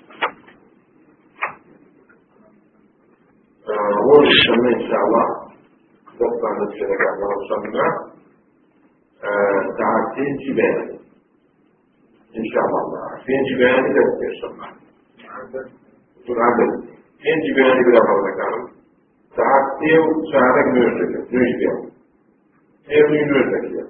هو 4.05 4.15
إن 4.75 4.81
شاء 4.89 5.01
الله 5.05 5.25
تطلع 6.19 6.51
نفسك 6.63 7.01
على 7.01 7.25
وصلنا 7.35 7.87
ساعتين 9.77 10.35
جبال 10.37 10.77
إن 10.91 10.96
شاء 12.53 12.63
الله 12.65 12.81
ساعتين 12.93 13.43
جبال 13.49 13.85
إذا 13.89 14.03
تسمع 14.19 14.69
تقول 16.25 16.39
عدد 16.41 16.71
ساعتين 17.23 17.37
جبال 17.45 17.83
بلا 17.85 17.99
قول 17.99 18.25
كلام 18.39 18.67
ساعتين 19.37 20.03
ساعتك 20.31 20.67
نرجع 20.75 21.19
نرجع 21.33 21.73
تيوني 22.87 23.21
نرجع 23.23 23.83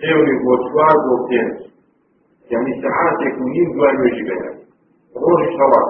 تيوني 0.00 0.34
بوتوار 0.44 0.96
بوتين 1.06 1.48
يعني 2.50 2.82
ساعات 2.82 3.18
يكونين 3.26 3.72
دوار 3.74 3.92
نرجع 3.92 4.58
روح 5.16 5.42
صلاة 5.58 5.88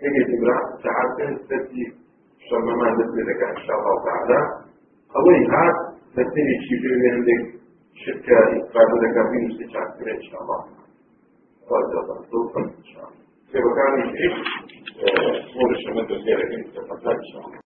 تيجي 0.00 0.22
تقرأ 0.30 0.58
ساعتين 0.84 1.38
تسليم 1.48 1.92
صمما 2.50 2.90
نثبت 2.90 3.28
إن 3.56 3.62
شاء 3.66 3.76
الله 3.78 4.04
تعالى 4.04 4.38
أولي 5.16 5.46
هاد 5.46 5.94
širka 8.02 8.38
i 8.56 8.58
tako 8.74 8.94
da 9.02 9.08
ga 9.16 9.22
se 9.30 9.48
ste 9.54 9.64
čak 9.74 9.88
reći 10.08 10.28
Allah. 10.40 10.62
To 11.66 11.72
je 11.78 11.84
zato, 11.92 12.12
to 12.30 12.36
je 12.40 12.46
praktično. 12.54 13.04
Evo, 13.58 13.68
kada 13.76 13.98
eh, 13.98 14.10
je, 15.58 16.04
to 16.08 16.14
sjere, 16.22 16.44
pa. 16.88 17.62